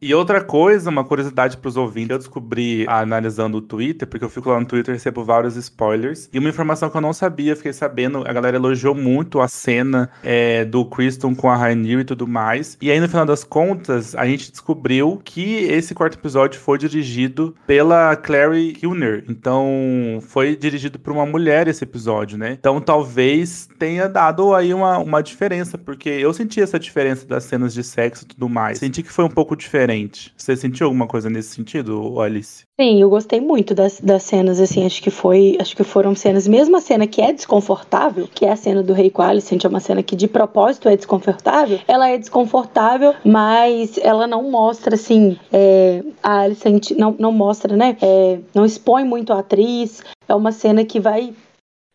E 0.00 0.14
outra 0.14 0.42
coisa, 0.44 0.90
uma 0.90 1.02
curiosidade 1.02 1.56
para 1.56 1.68
os 1.70 1.76
ouvintes, 1.76 2.10
eu 2.10 2.18
descobri 2.18 2.84
analisando 2.86 3.56
o 3.56 3.62
Twitter, 3.62 4.06
porque 4.06 4.22
eu 4.22 4.28
fico 4.28 4.50
lá 4.50 4.60
no 4.60 4.66
Twitter 4.66 4.92
e 4.92 4.98
recebo 4.98 5.24
vários 5.24 5.56
spoilers. 5.56 6.28
E 6.34 6.38
uma 6.38 6.50
informação 6.50 6.90
que 6.90 6.96
eu 6.98 7.00
não 7.00 7.14
sabia, 7.14 7.56
fiquei 7.56 7.72
sabendo, 7.72 8.22
a 8.26 8.32
galera 8.32 8.58
elogiou 8.58 8.94
muito 8.94 9.40
a 9.40 9.48
cena 9.48 10.10
é, 10.22 10.66
do 10.66 10.84
Kristen 10.84 11.34
com 11.34 11.48
a 11.48 11.56
Rainil 11.56 12.00
e 12.00 12.04
tudo 12.04 12.28
mais. 12.28 12.76
E 12.78 12.90
aí, 12.90 13.00
no 13.00 13.08
final 13.08 13.24
das 13.24 13.42
contas, 13.42 14.14
a 14.14 14.26
gente 14.26 14.50
descobriu 14.50 15.18
que 15.24 15.64
esse 15.64 15.94
quarto 15.94 16.18
episódio 16.18 16.60
foi 16.60 16.76
dirigido 16.76 17.56
pela 17.66 18.14
Clary 18.16 18.74
Kilner. 18.74 19.24
Então, 19.30 19.66
foi 20.28 20.56
dirigido 20.56 20.98
por 20.98 21.10
uma 21.10 21.24
mulher 21.24 21.68
esse 21.68 21.84
episódio, 21.84 22.36
né? 22.36 22.52
Então, 22.52 22.82
talvez 22.82 23.66
tenha 23.78 24.10
dado 24.10 24.54
aí 24.54 24.74
uma, 24.74 24.98
uma 24.98 25.22
diferença, 25.22 25.78
porque 25.78 26.10
eu 26.10 26.34
senti 26.34 26.60
essa 26.60 26.78
diferença 26.78 27.26
das 27.26 27.44
cenas 27.44 27.72
de 27.72 27.82
sexo 27.82 28.24
e 28.24 28.28
tudo 28.28 28.46
mais. 28.46 28.76
Senti 28.76 29.02
que 29.02 29.10
foi 29.10 29.24
um 29.24 29.30
pouco 29.30 29.56
diferente 29.56 29.85
diferente. 29.86 30.32
Você 30.36 30.56
sentiu 30.56 30.86
alguma 30.86 31.06
coisa 31.06 31.30
nesse 31.30 31.54
sentido, 31.54 32.20
Alice? 32.20 32.64
Sim, 32.78 33.00
eu 33.00 33.08
gostei 33.08 33.40
muito 33.40 33.74
das, 33.74 34.00
das 34.00 34.22
cenas, 34.24 34.60
assim, 34.60 34.84
acho 34.84 35.02
que 35.02 35.10
foi, 35.10 35.56
acho 35.60 35.74
que 35.76 35.84
foram 35.84 36.14
cenas, 36.14 36.46
mesmo 36.46 36.76
a 36.76 36.80
cena 36.80 37.06
que 37.06 37.22
é 37.22 37.32
desconfortável, 37.32 38.28
que 38.34 38.44
é 38.44 38.52
a 38.52 38.56
cena 38.56 38.82
do 38.82 38.92
Rei 38.92 39.08
com 39.08 39.22
a 39.22 39.28
Alicent, 39.28 39.64
é 39.64 39.68
uma 39.68 39.80
cena 39.80 40.02
que 40.02 40.16
de 40.16 40.28
propósito 40.28 40.88
é 40.88 40.96
desconfortável, 40.96 41.78
ela 41.88 42.08
é 42.08 42.18
desconfortável, 42.18 43.14
mas 43.24 43.98
ela 43.98 44.26
não 44.26 44.50
mostra, 44.50 44.94
assim, 44.94 45.38
é, 45.52 46.02
a 46.22 46.40
Alicent 46.40 46.90
não, 46.90 47.14
não 47.18 47.32
mostra, 47.32 47.76
né, 47.76 47.96
é, 48.02 48.40
não 48.54 48.64
expõe 48.64 49.04
muito 49.04 49.32
a 49.32 49.38
atriz, 49.38 50.02
é 50.28 50.34
uma 50.34 50.52
cena 50.52 50.84
que 50.84 51.00
vai 51.00 51.32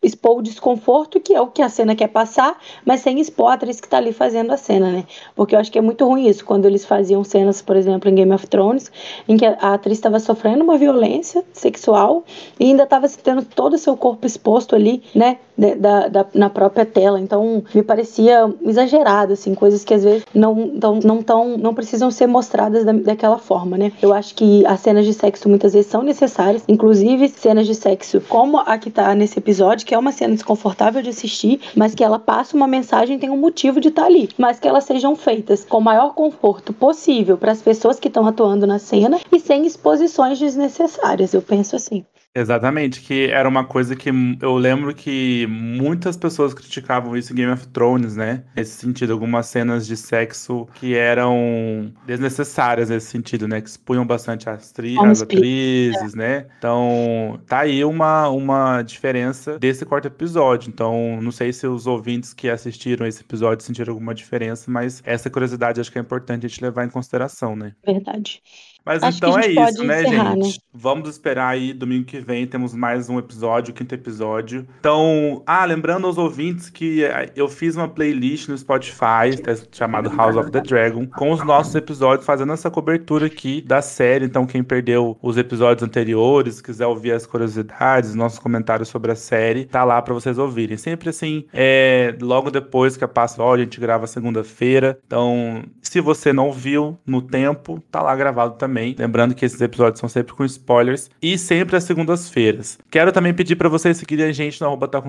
expor 0.02 0.38
o 0.38 0.42
desconforto, 0.42 1.20
que 1.20 1.34
é 1.34 1.40
o 1.40 1.46
que 1.46 1.62
a 1.62 1.68
cena 1.68 1.94
quer 1.94 2.08
passar, 2.08 2.58
mas 2.84 3.00
sem 3.00 3.20
expor 3.20 3.50
a 3.50 3.54
atriz 3.54 3.80
que 3.80 3.88
tá 3.88 3.98
ali 3.98 4.12
fazendo 4.12 4.52
a 4.52 4.56
cena, 4.56 4.90
né? 4.90 5.04
Porque 5.36 5.54
eu 5.54 5.60
acho 5.60 5.70
que 5.70 5.78
é 5.78 5.82
muito 5.82 6.04
ruim 6.04 6.26
isso, 6.26 6.44
quando 6.44 6.64
eles 6.64 6.84
faziam 6.84 7.22
cenas, 7.22 7.62
por 7.62 7.76
exemplo, 7.76 8.10
em 8.10 8.14
Game 8.14 8.32
of 8.32 8.46
Thrones, 8.46 8.90
em 9.28 9.36
que 9.36 9.46
a 9.46 9.74
atriz 9.74 9.98
estava 9.98 10.18
sofrendo 10.18 10.64
uma 10.64 10.76
violência 10.76 11.44
sexual 11.52 12.24
e 12.58 12.64
ainda 12.64 12.82
estava 12.82 13.08
tendo 13.08 13.44
todo 13.44 13.74
o 13.74 13.78
seu 13.78 13.96
corpo 13.96 14.26
exposto 14.26 14.74
ali, 14.74 15.02
né? 15.14 15.38
Da, 15.78 16.08
da, 16.08 16.26
na 16.34 16.50
própria 16.50 16.84
tela. 16.84 17.20
Então, 17.20 17.62
me 17.74 17.82
parecia 17.82 18.52
exagerado, 18.64 19.34
assim, 19.34 19.54
coisas 19.54 19.84
que 19.84 19.94
às 19.94 20.02
vezes 20.02 20.24
não, 20.34 20.70
tão, 20.80 20.98
não, 20.98 21.22
tão, 21.22 21.58
não 21.58 21.74
precisam 21.74 22.10
ser 22.10 22.26
mostradas 22.26 22.84
da, 22.84 22.92
daquela 22.92 23.38
forma, 23.38 23.76
né? 23.76 23.92
Eu 24.00 24.12
acho 24.12 24.34
que 24.34 24.64
as 24.66 24.80
cenas 24.80 25.04
de 25.04 25.12
sexo 25.12 25.48
muitas 25.48 25.74
vezes 25.74 25.90
são 25.90 26.02
necessárias, 26.02 26.64
inclusive 26.66 27.28
cenas 27.28 27.66
de 27.66 27.74
sexo 27.74 28.20
como 28.28 28.58
a 28.58 28.78
que 28.78 28.90
tá 28.90 29.14
nesse 29.14 29.38
episódio, 29.38 29.86
que 29.92 29.94
é 29.94 29.98
uma 29.98 30.10
cena 30.10 30.32
desconfortável 30.32 31.02
de 31.02 31.10
assistir, 31.10 31.60
mas 31.76 31.94
que 31.94 32.02
ela 32.02 32.18
passa 32.18 32.56
uma 32.56 32.66
mensagem 32.66 33.18
tem 33.18 33.28
um 33.28 33.36
motivo 33.36 33.78
de 33.78 33.88
estar 33.88 34.00
tá 34.00 34.08
ali, 34.08 34.26
mas 34.38 34.58
que 34.58 34.66
elas 34.66 34.84
sejam 34.84 35.14
feitas 35.14 35.66
com 35.66 35.76
o 35.76 35.82
maior 35.82 36.14
conforto 36.14 36.72
possível 36.72 37.36
para 37.36 37.52
as 37.52 37.60
pessoas 37.60 38.00
que 38.00 38.08
estão 38.08 38.26
atuando 38.26 38.66
na 38.66 38.78
cena 38.78 39.20
e 39.30 39.38
sem 39.38 39.66
exposições 39.66 40.38
desnecessárias. 40.38 41.34
Eu 41.34 41.42
penso 41.42 41.76
assim. 41.76 42.06
Exatamente, 42.34 43.02
que 43.02 43.26
era 43.26 43.46
uma 43.46 43.64
coisa 43.64 43.94
que 43.94 44.10
eu 44.40 44.54
lembro 44.56 44.94
que 44.94 45.46
muitas 45.48 46.16
pessoas 46.16 46.54
criticavam 46.54 47.14
isso 47.14 47.32
em 47.32 47.36
Game 47.36 47.52
of 47.52 47.68
Thrones, 47.68 48.16
né? 48.16 48.44
Nesse 48.56 48.72
sentido, 48.72 49.12
algumas 49.12 49.46
cenas 49.46 49.86
de 49.86 49.96
sexo 49.98 50.66
que 50.74 50.94
eram 50.94 51.92
desnecessárias 52.06 52.88
nesse 52.88 53.08
sentido, 53.08 53.46
né? 53.46 53.60
Que 53.60 53.68
expunham 53.68 54.06
bastante 54.06 54.48
as, 54.48 54.72
as 55.06 55.22
atrizes, 55.22 56.14
né? 56.14 56.46
Então, 56.56 57.38
tá 57.46 57.60
aí 57.60 57.84
uma, 57.84 58.28
uma 58.28 58.82
diferença 58.82 59.58
desse 59.58 59.84
quarto 59.84 60.06
episódio. 60.06 60.70
Então, 60.70 61.20
não 61.20 61.30
sei 61.30 61.52
se 61.52 61.66
os 61.66 61.86
ouvintes 61.86 62.32
que 62.32 62.48
assistiram 62.48 63.06
esse 63.06 63.20
episódio 63.20 63.64
sentiram 63.64 63.92
alguma 63.92 64.14
diferença, 64.14 64.70
mas 64.70 65.02
essa 65.04 65.28
curiosidade 65.28 65.80
acho 65.80 65.92
que 65.92 65.98
é 65.98 66.00
importante 66.00 66.46
a 66.46 66.48
gente 66.48 66.62
levar 66.62 66.86
em 66.86 66.90
consideração, 66.90 67.54
né? 67.54 67.74
Verdade. 67.84 68.40
Mas 68.84 69.02
Acho 69.02 69.18
então 69.18 69.38
é 69.38 69.46
isso, 69.46 69.84
né, 69.84 70.02
encerrar, 70.02 70.34
gente? 70.34 70.58
Né? 70.58 70.64
Vamos 70.74 71.08
esperar 71.08 71.48
aí, 71.48 71.72
domingo 71.72 72.04
que 72.04 72.18
vem 72.18 72.46
temos 72.46 72.74
mais 72.74 73.08
um 73.08 73.18
episódio, 73.18 73.72
quinto 73.72 73.94
episódio. 73.94 74.66
Então, 74.80 75.42
ah, 75.46 75.64
lembrando 75.64 76.06
aos 76.06 76.18
ouvintes 76.18 76.68
que 76.68 77.04
eh, 77.04 77.30
eu 77.36 77.48
fiz 77.48 77.76
uma 77.76 77.86
playlist 77.86 78.48
no 78.48 78.58
Spotify, 78.58 79.36
tá 79.42 79.52
chamado 79.70 80.10
House 80.16 80.36
of 80.36 80.50
the 80.50 80.60
Dragon, 80.60 81.06
com 81.06 81.30
os 81.30 81.44
nossos 81.44 81.74
episódios, 81.74 82.26
fazendo 82.26 82.52
essa 82.52 82.70
cobertura 82.70 83.26
aqui 83.26 83.60
da 83.62 83.80
série. 83.80 84.24
Então, 84.24 84.46
quem 84.46 84.64
perdeu 84.64 85.16
os 85.22 85.36
episódios 85.36 85.86
anteriores, 85.86 86.60
quiser 86.60 86.86
ouvir 86.86 87.12
as 87.12 87.24
curiosidades, 87.24 88.14
nossos 88.14 88.38
comentários 88.38 88.88
sobre 88.88 89.12
a 89.12 89.16
série, 89.16 89.66
tá 89.66 89.84
lá 89.84 90.02
para 90.02 90.14
vocês 90.14 90.38
ouvirem. 90.38 90.76
Sempre 90.76 91.10
assim, 91.10 91.44
é, 91.52 92.16
logo 92.20 92.50
depois 92.50 92.96
que 92.96 93.04
a 93.04 93.08
passa, 93.08 93.42
ó, 93.42 93.54
a 93.54 93.58
gente 93.58 93.78
grava 93.78 94.06
segunda-feira. 94.06 94.98
Então, 95.06 95.62
se 95.80 96.00
você 96.00 96.32
não 96.32 96.50
viu 96.50 96.98
no 97.06 97.22
tempo, 97.22 97.80
tá 97.90 98.02
lá 98.02 98.16
gravado 98.16 98.54
também 98.54 98.71
também. 98.72 98.96
Lembrando 98.98 99.34
que 99.34 99.44
esses 99.44 99.60
episódios 99.60 100.00
são 100.00 100.08
sempre 100.08 100.32
com 100.32 100.44
spoilers 100.44 101.10
e 101.20 101.36
sempre 101.36 101.76
às 101.76 101.84
segundas-feiras. 101.84 102.78
Quero 102.90 103.12
também 103.12 103.34
pedir 103.34 103.56
para 103.56 103.68
vocês 103.68 103.98
seguirem 103.98 104.26
a 104.26 104.32
gente 104.32 104.60
no 104.60 104.66
arroba 104.66 104.88
tá 104.88 105.02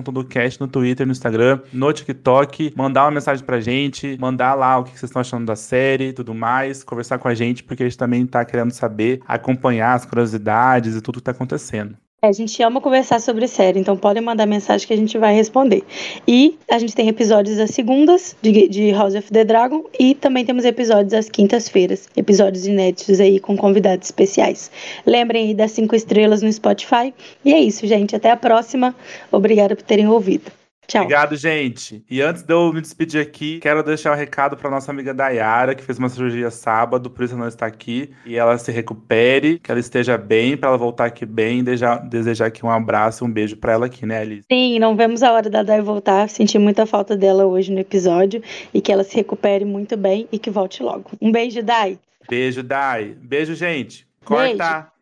no 0.60 0.68
Twitter, 0.68 1.06
no 1.06 1.12
Instagram, 1.12 1.60
no 1.72 1.92
TikTok, 1.92 2.74
mandar 2.76 3.04
uma 3.04 3.12
mensagem 3.12 3.44
pra 3.44 3.60
gente, 3.60 4.18
mandar 4.20 4.54
lá 4.54 4.78
o 4.78 4.84
que 4.84 4.90
vocês 4.90 5.04
estão 5.04 5.20
achando 5.20 5.46
da 5.46 5.56
série 5.56 6.12
tudo 6.12 6.34
mais, 6.34 6.84
conversar 6.84 7.18
com 7.18 7.28
a 7.28 7.34
gente, 7.34 7.64
porque 7.64 7.82
a 7.82 7.86
gente 7.86 7.98
também 7.98 8.26
tá 8.26 8.44
querendo 8.44 8.70
saber, 8.70 9.20
acompanhar 9.26 9.94
as 9.94 10.04
curiosidades 10.04 10.94
e 10.94 11.00
tudo 11.00 11.16
que 11.16 11.24
tá 11.24 11.30
acontecendo. 11.30 11.96
É, 12.22 12.28
a 12.28 12.32
gente 12.32 12.62
ama 12.62 12.80
conversar 12.80 13.20
sobre 13.20 13.46
série, 13.46 13.78
então 13.78 13.96
podem 13.96 14.22
mandar 14.22 14.46
mensagem 14.46 14.86
que 14.86 14.94
a 14.94 14.96
gente 14.96 15.18
vai 15.18 15.34
responder. 15.34 15.84
E 16.26 16.58
a 16.70 16.78
gente 16.78 16.94
tem 16.94 17.06
episódios 17.06 17.58
às 17.58 17.70
segundas 17.70 18.34
de, 18.40 18.66
de 18.66 18.90
House 18.92 19.14
of 19.14 19.30
the 19.30 19.44
Dragon 19.44 19.84
e 20.00 20.14
também 20.14 20.44
temos 20.44 20.64
episódios 20.64 21.12
às 21.12 21.28
quintas-feiras, 21.28 22.08
episódios 22.16 22.66
inéditos 22.66 23.20
aí 23.20 23.38
com 23.38 23.56
convidados 23.56 24.08
especiais. 24.08 24.70
Lembrem 25.04 25.48
aí 25.48 25.54
das 25.54 25.72
cinco 25.72 25.94
estrelas 25.94 26.40
no 26.40 26.50
Spotify. 26.50 27.12
E 27.44 27.52
é 27.52 27.60
isso, 27.60 27.86
gente. 27.86 28.16
Até 28.16 28.30
a 28.30 28.36
próxima. 28.36 28.94
Obrigada 29.30 29.76
por 29.76 29.82
terem 29.82 30.08
ouvido. 30.08 30.63
Tchau. 30.86 31.02
Obrigado, 31.02 31.36
gente. 31.36 32.04
E 32.10 32.20
antes 32.20 32.42
de 32.42 32.52
eu 32.52 32.72
me 32.72 32.80
despedir 32.80 33.20
aqui, 33.20 33.58
quero 33.60 33.82
deixar 33.82 34.12
um 34.12 34.16
recado 34.16 34.56
para 34.56 34.70
nossa 34.70 34.90
amiga 34.90 35.14
Dayara, 35.14 35.74
que 35.74 35.82
fez 35.82 35.98
uma 35.98 36.08
cirurgia 36.08 36.50
sábado, 36.50 37.10
por 37.10 37.24
isso 37.24 37.36
não 37.36 37.48
está 37.48 37.66
aqui. 37.66 38.10
E 38.26 38.36
ela 38.36 38.56
se 38.58 38.70
recupere, 38.70 39.58
que 39.58 39.70
ela 39.70 39.80
esteja 39.80 40.16
bem, 40.16 40.56
para 40.56 40.68
ela 40.70 40.78
voltar 40.78 41.06
aqui 41.06 41.24
bem. 41.26 41.64
Desejar, 41.64 41.98
desejar 41.98 42.46
aqui 42.46 42.64
um 42.64 42.70
abraço, 42.70 43.24
um 43.24 43.30
beijo 43.30 43.56
para 43.56 43.72
ela 43.72 43.86
aqui, 43.86 44.06
né, 44.06 44.20
Alice? 44.20 44.46
Sim, 44.50 44.78
não 44.78 44.96
vemos 44.96 45.22
a 45.22 45.32
hora 45.32 45.48
da 45.48 45.62
Day 45.62 45.80
voltar. 45.80 46.28
Senti 46.28 46.58
muita 46.58 46.86
falta 46.86 47.16
dela 47.16 47.44
hoje 47.44 47.72
no 47.72 47.80
episódio. 47.80 48.42
E 48.72 48.80
que 48.80 48.92
ela 48.92 49.04
se 49.04 49.14
recupere 49.14 49.64
muito 49.64 49.96
bem 49.96 50.28
e 50.30 50.38
que 50.38 50.50
volte 50.50 50.82
logo. 50.82 51.10
Um 51.20 51.32
beijo, 51.32 51.62
Day. 51.62 51.98
Beijo, 52.28 52.62
Day. 52.62 53.16
Beijo, 53.20 53.54
gente. 53.54 54.06
Corta. 54.24 54.44
Beijo. 54.44 54.93